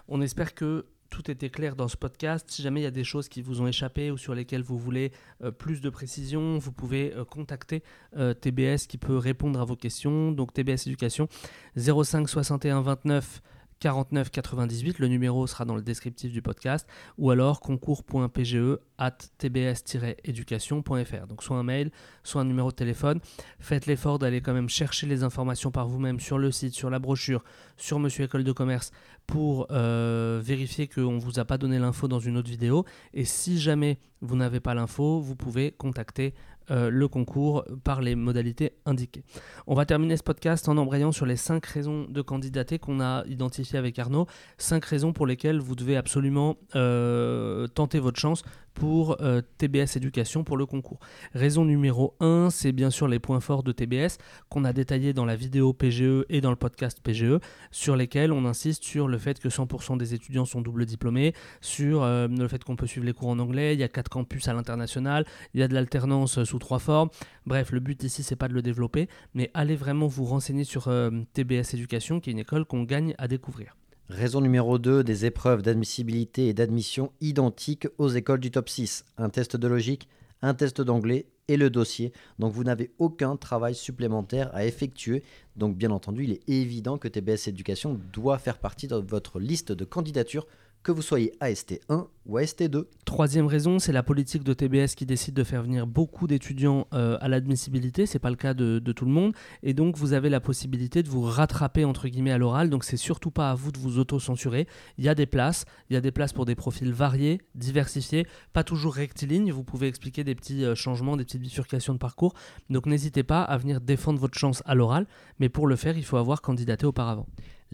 On 0.08 0.20
espère 0.20 0.54
que 0.54 0.86
tout 1.10 1.30
était 1.30 1.50
clair 1.50 1.76
dans 1.76 1.88
ce 1.88 1.96
podcast. 1.96 2.46
Si 2.50 2.62
jamais 2.62 2.80
il 2.80 2.84
y 2.84 2.88
a 2.88 2.90
des 2.92 3.04
choses 3.04 3.28
qui 3.28 3.42
vous 3.42 3.60
ont 3.60 3.66
échappé 3.66 4.10
ou 4.10 4.16
sur 4.16 4.34
lesquelles 4.34 4.62
vous 4.62 4.78
voulez 4.78 5.12
euh, 5.42 5.50
plus 5.50 5.80
de 5.80 5.90
précision, 5.90 6.58
vous 6.58 6.72
pouvez 6.72 7.14
euh, 7.14 7.24
contacter 7.24 7.82
euh, 8.16 8.34
TBS 8.34 8.86
qui 8.88 8.98
peut 8.98 9.16
répondre 9.16 9.60
à 9.60 9.64
vos 9.64 9.76
questions. 9.76 10.32
Donc 10.32 10.52
TBS 10.52 10.86
Éducation 10.86 11.28
05 11.76 12.28
61 12.28 12.80
29 12.82 13.42
49 13.80 14.30
98. 14.30 14.98
Le 14.98 15.08
numéro 15.08 15.46
sera 15.46 15.64
dans 15.64 15.76
le 15.76 15.82
descriptif 15.82 16.32
du 16.32 16.42
podcast 16.42 16.88
ou 17.18 17.30
alors 17.30 17.60
concours.pge 17.60 18.78
at 18.98 19.18
tbs-éducation.fr. 19.38 21.26
Donc 21.28 21.42
soit 21.42 21.56
un 21.56 21.62
mail, 21.62 21.90
soit 22.22 22.40
un 22.40 22.44
numéro 22.44 22.70
de 22.70 22.76
téléphone. 22.76 23.20
Faites 23.58 23.86
l'effort 23.86 24.18
d'aller 24.18 24.40
quand 24.40 24.54
même 24.54 24.68
chercher 24.68 25.06
les 25.06 25.22
informations 25.22 25.70
par 25.70 25.88
vous-même 25.88 26.20
sur 26.20 26.38
le 26.38 26.50
site, 26.50 26.74
sur 26.74 26.90
la 26.90 26.98
brochure, 26.98 27.44
sur 27.76 27.98
Monsieur 27.98 28.24
École 28.24 28.44
de 28.44 28.52
Commerce 28.52 28.92
pour 29.26 29.66
euh, 29.70 30.40
vérifier 30.42 30.88
qu'on 30.88 31.12
ne 31.12 31.20
vous 31.20 31.38
a 31.38 31.44
pas 31.44 31.58
donné 31.58 31.78
l'info 31.78 32.08
dans 32.08 32.20
une 32.20 32.36
autre 32.36 32.50
vidéo. 32.50 32.84
Et 33.12 33.24
si 33.24 33.58
jamais 33.58 33.98
vous 34.20 34.36
n'avez 34.36 34.60
pas 34.60 34.74
l'info, 34.74 35.20
vous 35.20 35.36
pouvez 35.36 35.72
contacter 35.72 36.34
euh, 36.70 36.90
le 36.90 37.06
concours 37.06 37.64
par 37.84 38.00
les 38.00 38.16
modalités 38.16 38.72
indiquées. 38.86 39.22
On 39.68 39.74
va 39.74 39.86
terminer 39.86 40.16
ce 40.16 40.24
podcast 40.24 40.68
en 40.68 40.76
embrayant 40.76 41.12
sur 41.12 41.24
les 41.24 41.36
5 41.36 41.64
raisons 41.64 42.06
de 42.08 42.22
candidater 42.22 42.80
qu'on 42.80 43.00
a 43.00 43.24
identifiées 43.26 43.78
avec 43.78 43.98
Arnaud. 43.98 44.26
5 44.58 44.84
raisons 44.84 45.12
pour 45.12 45.26
lesquelles 45.26 45.60
vous 45.60 45.76
devez 45.76 45.96
absolument 45.96 46.56
euh, 46.74 47.68
tenter 47.68 48.00
votre 48.00 48.18
chance, 48.18 48.42
pour 48.76 49.16
euh, 49.22 49.40
TBS 49.58 49.96
Éducation 49.96 50.44
pour 50.44 50.56
le 50.56 50.66
concours. 50.66 51.00
Raison 51.34 51.64
numéro 51.64 52.14
1, 52.20 52.50
c'est 52.50 52.72
bien 52.72 52.90
sûr 52.90 53.08
les 53.08 53.18
points 53.18 53.40
forts 53.40 53.62
de 53.62 53.72
TBS 53.72 54.18
qu'on 54.50 54.64
a 54.64 54.72
détaillés 54.72 55.14
dans 55.14 55.24
la 55.24 55.34
vidéo 55.34 55.72
PGE 55.72 56.24
et 56.28 56.40
dans 56.40 56.50
le 56.50 56.56
podcast 56.56 57.00
PGE, 57.02 57.40
sur 57.70 57.96
lesquels 57.96 58.32
on 58.32 58.44
insiste 58.44 58.84
sur 58.84 59.08
le 59.08 59.18
fait 59.18 59.40
que 59.40 59.48
100% 59.48 59.96
des 59.96 60.14
étudiants 60.14 60.44
sont 60.44 60.60
double 60.60 60.84
diplômés, 60.84 61.32
sur 61.60 62.02
euh, 62.02 62.28
le 62.28 62.48
fait 62.48 62.62
qu'on 62.62 62.76
peut 62.76 62.86
suivre 62.86 63.06
les 63.06 63.14
cours 63.14 63.28
en 63.28 63.38
anglais, 63.38 63.74
il 63.74 63.80
y 63.80 63.82
a 63.84 63.88
quatre 63.88 64.10
campus 64.10 64.46
à 64.46 64.52
l'international, 64.52 65.24
il 65.54 65.60
y 65.60 65.62
a 65.62 65.68
de 65.68 65.74
l'alternance 65.74 66.44
sous 66.44 66.58
trois 66.58 66.78
formes. 66.78 67.08
Bref, 67.46 67.72
le 67.72 67.80
but 67.80 68.04
ici, 68.04 68.22
c'est 68.22 68.36
pas 68.36 68.48
de 68.48 68.54
le 68.54 68.62
développer, 68.62 69.08
mais 69.34 69.50
allez 69.54 69.76
vraiment 69.76 70.06
vous 70.06 70.24
renseigner 70.24 70.64
sur 70.64 70.90
TBS 71.32 71.72
Éducation, 71.72 72.20
qui 72.20 72.30
est 72.30 72.32
une 72.34 72.38
école 72.38 72.66
qu'on 72.66 72.82
gagne 72.82 73.14
à 73.16 73.26
découvrir. 73.26 73.74
Raison 74.08 74.40
numéro 74.40 74.78
2, 74.78 75.02
des 75.02 75.26
épreuves 75.26 75.62
d'admissibilité 75.62 76.46
et 76.46 76.54
d'admission 76.54 77.10
identiques 77.20 77.88
aux 77.98 78.08
écoles 78.08 78.38
du 78.38 78.52
top 78.52 78.68
6. 78.68 79.04
Un 79.18 79.30
test 79.30 79.56
de 79.56 79.66
logique, 79.66 80.08
un 80.42 80.54
test 80.54 80.80
d'anglais 80.80 81.26
et 81.48 81.56
le 81.56 81.70
dossier. 81.70 82.12
Donc 82.38 82.52
vous 82.52 82.62
n'avez 82.62 82.92
aucun 83.00 83.36
travail 83.36 83.74
supplémentaire 83.74 84.54
à 84.54 84.64
effectuer. 84.64 85.24
Donc 85.56 85.76
bien 85.76 85.90
entendu, 85.90 86.22
il 86.22 86.30
est 86.30 86.48
évident 86.48 86.98
que 86.98 87.08
TBS 87.08 87.48
Éducation 87.48 87.98
doit 88.12 88.38
faire 88.38 88.58
partie 88.58 88.86
de 88.86 88.94
votre 88.94 89.40
liste 89.40 89.72
de 89.72 89.84
candidatures 89.84 90.46
que 90.86 90.92
vous 90.92 91.02
soyez 91.02 91.32
AST1 91.40 92.06
ou 92.26 92.38
AST2. 92.38 92.84
Troisième 93.04 93.46
raison, 93.46 93.80
c'est 93.80 93.90
la 93.90 94.04
politique 94.04 94.44
de 94.44 94.52
TBS 94.54 94.94
qui 94.94 95.04
décide 95.04 95.34
de 95.34 95.42
faire 95.42 95.64
venir 95.64 95.84
beaucoup 95.84 96.28
d'étudiants 96.28 96.86
euh, 96.94 97.18
à 97.20 97.26
l'admissibilité. 97.26 98.06
C'est 98.06 98.20
pas 98.20 98.30
le 98.30 98.36
cas 98.36 98.54
de, 98.54 98.78
tout 98.78 99.04
le 99.04 99.10
monde. 99.10 99.32
Et 99.64 99.74
donc, 99.74 99.96
vous 99.96 100.12
avez 100.12 100.28
la 100.28 100.38
possibilité 100.38 101.02
de 101.02 101.08
vous 101.08 101.22
rattraper, 101.22 101.84
entre 101.84 102.06
guillemets, 102.06 102.30
à 102.30 102.38
l'oral. 102.38 102.70
Donc, 102.70 102.84
c'est 102.84 102.96
surtout 102.96 103.32
pas 103.32 103.50
à 103.50 103.56
vous 103.56 103.72
de 103.72 103.78
vous 103.78 103.98
auto-censurer. 103.98 104.68
Il 104.96 105.04
y 105.04 105.08
a 105.08 105.16
des 105.16 105.26
places. 105.26 105.64
Il 105.90 105.94
y 105.94 105.96
a 105.96 106.00
des 106.00 106.12
places 106.12 106.32
pour 106.32 106.44
des 106.44 106.54
profils 106.54 106.92
variés, 106.92 107.40
diversifiés, 107.56 108.24
pas 108.52 108.62
toujours 108.62 108.94
rectilignes. 108.94 109.50
Vous 109.50 109.64
pouvez 109.64 109.88
expliquer 109.88 110.22
des 110.22 110.36
petits 110.36 110.64
euh, 110.64 110.76
changements, 110.76 111.16
des 111.16 111.24
petites 111.24 111.42
bifurcations 111.42 111.94
de 111.94 111.98
parcours. 111.98 112.32
Donc, 112.70 112.86
n'hésitez 112.86 113.24
pas 113.24 113.42
à 113.42 113.58
venir 113.58 113.80
défendre 113.80 114.20
votre 114.20 114.38
chance 114.38 114.62
à 114.66 114.76
l'oral. 114.76 115.08
Mais 115.40 115.48
pour 115.48 115.66
le 115.66 115.74
faire, 115.74 115.98
il 115.98 116.04
faut 116.04 116.16
avoir 116.16 116.42
candidaté 116.42 116.86
auparavant. 116.86 117.26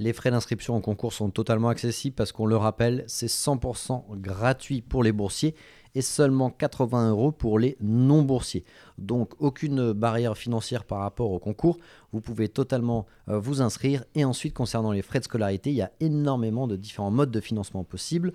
Les 0.02 0.12
frais 0.12 0.32
d'inscription 0.32 0.76
au 0.76 0.80
concours 0.80 1.12
sont 1.12 1.30
totalement 1.30 1.68
accessibles 1.68 2.16
parce 2.16 2.32
qu'on 2.32 2.46
le 2.46 2.56
rappelle, 2.56 3.04
c'est 3.06 3.28
100% 3.28 4.18
gratuit 4.18 4.82
pour 4.82 5.04
les 5.04 5.12
boursiers 5.12 5.54
et 5.94 6.02
seulement 6.02 6.50
80 6.50 7.10
euros 7.10 7.30
pour 7.30 7.60
les 7.60 7.76
non-boursiers. 7.80 8.64
Donc 8.98 9.30
aucune 9.38 9.92
barrière 9.92 10.36
financière 10.36 10.82
par 10.82 10.98
rapport 10.98 11.30
au 11.30 11.38
concours. 11.38 11.78
Vous 12.12 12.20
pouvez 12.20 12.48
totalement 12.48 13.06
euh, 13.28 13.38
vous 13.38 13.62
inscrire. 13.62 14.02
Et 14.16 14.24
ensuite, 14.24 14.54
concernant 14.54 14.90
les 14.90 15.02
frais 15.02 15.20
de 15.20 15.24
scolarité, 15.24 15.70
il 15.70 15.76
y 15.76 15.82
a 15.82 15.92
énormément 16.00 16.66
de 16.66 16.74
différents 16.74 17.12
modes 17.12 17.30
de 17.30 17.40
financement 17.40 17.84
possibles. 17.84 18.32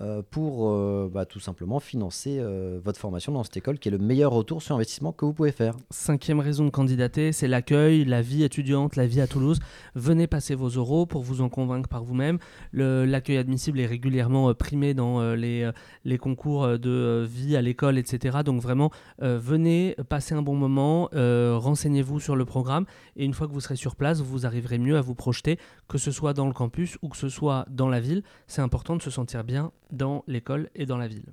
Euh, 0.00 0.22
pour 0.30 0.70
euh, 0.70 1.10
bah, 1.12 1.24
tout 1.24 1.40
simplement 1.40 1.80
financer 1.80 2.36
euh, 2.38 2.78
votre 2.84 3.00
formation 3.00 3.32
dans 3.32 3.42
cette 3.42 3.56
école 3.56 3.80
qui 3.80 3.88
est 3.88 3.90
le 3.90 3.98
meilleur 3.98 4.30
retour 4.30 4.62
sur 4.62 4.76
investissement 4.76 5.10
que 5.10 5.24
vous 5.24 5.32
pouvez 5.32 5.50
faire. 5.50 5.74
Cinquième 5.90 6.38
raison 6.38 6.64
de 6.64 6.70
candidater, 6.70 7.32
c'est 7.32 7.48
l'accueil, 7.48 8.04
la 8.04 8.22
vie 8.22 8.44
étudiante, 8.44 8.94
la 8.94 9.08
vie 9.08 9.20
à 9.20 9.26
Toulouse. 9.26 9.58
Venez 9.96 10.28
passer 10.28 10.54
vos 10.54 10.68
euros 10.68 11.04
pour 11.04 11.22
vous 11.22 11.40
en 11.40 11.48
convaincre 11.48 11.88
par 11.88 12.04
vous-même. 12.04 12.38
L'accueil 12.72 13.38
admissible 13.38 13.80
est 13.80 13.86
régulièrement 13.86 14.54
primé 14.54 14.94
dans 14.94 15.34
les, 15.34 15.68
les 16.04 16.18
concours 16.18 16.78
de 16.78 17.26
vie 17.28 17.56
à 17.56 17.62
l'école, 17.62 17.98
etc. 17.98 18.38
Donc 18.44 18.62
vraiment, 18.62 18.90
venez 19.20 19.96
passer 20.08 20.34
un 20.34 20.42
bon 20.42 20.54
moment, 20.54 21.08
renseignez-vous 21.12 22.20
sur 22.20 22.36
le 22.36 22.44
programme 22.44 22.84
et 23.16 23.24
une 23.24 23.34
fois 23.34 23.48
que 23.48 23.52
vous 23.52 23.60
serez 23.60 23.76
sur 23.76 23.96
place, 23.96 24.20
vous 24.20 24.46
arriverez 24.46 24.78
mieux 24.78 24.96
à 24.96 25.00
vous 25.00 25.14
projeter, 25.14 25.58
que 25.88 25.98
ce 25.98 26.10
soit 26.10 26.34
dans 26.34 26.46
le 26.46 26.52
campus 26.52 26.98
ou 27.02 27.08
que 27.08 27.16
ce 27.16 27.28
soit 27.28 27.66
dans 27.68 27.88
la 27.88 28.00
ville. 28.00 28.22
C'est 28.46 28.62
important 28.62 28.96
de 28.96 29.02
se 29.02 29.10
sentir 29.10 29.42
bien 29.44 29.72
dans 29.92 30.24
l'école 30.26 30.70
et 30.74 30.86
dans 30.86 30.98
la 30.98 31.08
ville. 31.08 31.32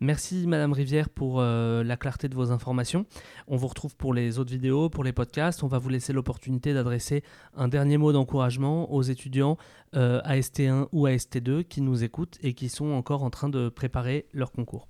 Merci 0.00 0.46
Madame 0.46 0.72
Rivière 0.72 1.08
pour 1.08 1.40
euh, 1.40 1.82
la 1.82 1.96
clarté 1.96 2.28
de 2.28 2.34
vos 2.36 2.52
informations. 2.52 3.04
On 3.48 3.56
vous 3.56 3.66
retrouve 3.66 3.96
pour 3.96 4.14
les 4.14 4.38
autres 4.38 4.50
vidéos, 4.50 4.88
pour 4.88 5.02
les 5.02 5.12
podcasts. 5.12 5.64
On 5.64 5.66
va 5.66 5.78
vous 5.78 5.88
laisser 5.88 6.12
l'opportunité 6.12 6.72
d'adresser 6.72 7.24
un 7.56 7.66
dernier 7.66 7.98
mot 7.98 8.12
d'encouragement 8.12 8.92
aux 8.92 9.02
étudiants 9.02 9.56
euh, 9.96 10.20
AST1 10.22 10.86
ou 10.92 11.08
AST2 11.08 11.64
qui 11.64 11.80
nous 11.80 12.04
écoutent 12.04 12.38
et 12.42 12.54
qui 12.54 12.68
sont 12.68 12.92
encore 12.92 13.24
en 13.24 13.30
train 13.30 13.48
de 13.48 13.68
préparer 13.68 14.26
leur 14.32 14.52
concours. 14.52 14.86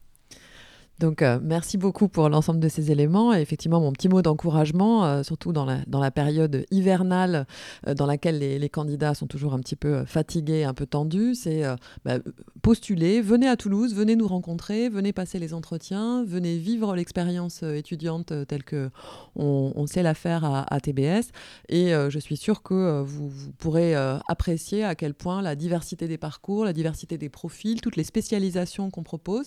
Donc, 0.98 1.22
euh, 1.22 1.38
merci 1.40 1.78
beaucoup 1.78 2.08
pour 2.08 2.28
l'ensemble 2.28 2.58
de 2.58 2.68
ces 2.68 2.90
éléments. 2.90 3.32
Et 3.32 3.40
effectivement, 3.40 3.80
mon 3.80 3.92
petit 3.92 4.08
mot 4.08 4.20
d'encouragement, 4.20 5.04
euh, 5.04 5.22
surtout 5.22 5.52
dans 5.52 5.64
la, 5.64 6.10
période 6.10 6.64
hivernale 6.70 7.46
euh, 7.86 7.94
dans 7.94 8.06
laquelle 8.06 8.38
les, 8.38 8.68
candidats 8.68 9.14
sont 9.14 9.26
toujours 9.26 9.54
un 9.54 9.60
petit 9.60 9.76
peu 9.76 10.04
fatigués, 10.04 10.64
un 10.64 10.74
peu 10.74 10.86
tendus, 10.86 11.34
c'est 11.34 11.62
bah, 12.04 12.18
postuler, 12.60 13.22
venez 13.22 13.48
à 13.48 13.56
Toulouse, 13.56 13.94
venez 13.94 14.14
nous 14.14 14.26
rencontrer, 14.26 14.88
venez 14.88 15.12
passer 15.12 15.38
les 15.38 15.54
entretiens, 15.54 16.24
venez 16.24 16.58
vivre 16.58 16.94
l'expérience 16.94 17.62
étudiante 17.62 18.32
telle 18.46 18.62
que 18.62 18.90
on, 19.36 19.86
sait 19.86 20.02
la 20.02 20.12
faire 20.14 20.44
à, 20.44 20.80
TBS. 20.80 21.30
Et 21.70 21.92
je 21.92 22.18
suis 22.18 22.36
sûre 22.36 22.62
que 22.62 23.02
vous 23.02 23.30
pourrez 23.58 23.94
apprécier 24.28 24.84
à 24.84 24.94
quel 24.94 25.14
point 25.14 25.40
la 25.40 25.56
diversité 25.56 26.08
des 26.08 26.18
parcours, 26.18 26.64
la 26.64 26.74
diversité 26.74 27.16
des 27.16 27.30
profils, 27.30 27.80
toutes 27.80 27.96
les 27.96 28.04
spécialisations 28.04 28.90
qu'on 28.90 29.02
propose, 29.02 29.46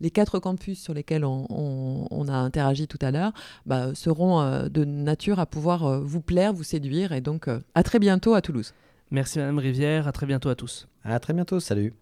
les 0.00 0.10
quatre 0.10 0.38
campus 0.38 0.80
sur 0.80 0.94
lesquels 0.94 1.24
on, 1.24 2.26
a 2.28 2.34
interagi 2.34 2.88
tout 2.88 2.98
à 3.00 3.10
l'heure 3.10 3.32
bah, 3.66 3.94
seront 3.94 4.40
euh, 4.40 4.68
de 4.68 4.84
nature 4.84 5.38
à 5.38 5.46
pouvoir 5.46 5.84
euh, 5.84 6.00
vous 6.00 6.20
plaire, 6.20 6.52
vous 6.52 6.64
séduire. 6.64 7.12
Et 7.12 7.20
donc, 7.20 7.48
euh, 7.48 7.60
à 7.74 7.82
très 7.82 7.98
bientôt 7.98 8.34
à 8.34 8.40
Toulouse. 8.40 8.74
Merci 9.10 9.38
Madame 9.38 9.58
Rivière, 9.58 10.08
à 10.08 10.12
très 10.12 10.26
bientôt 10.26 10.48
à 10.48 10.56
tous. 10.56 10.88
À 11.04 11.20
très 11.20 11.32
bientôt, 11.32 11.60
salut. 11.60 11.94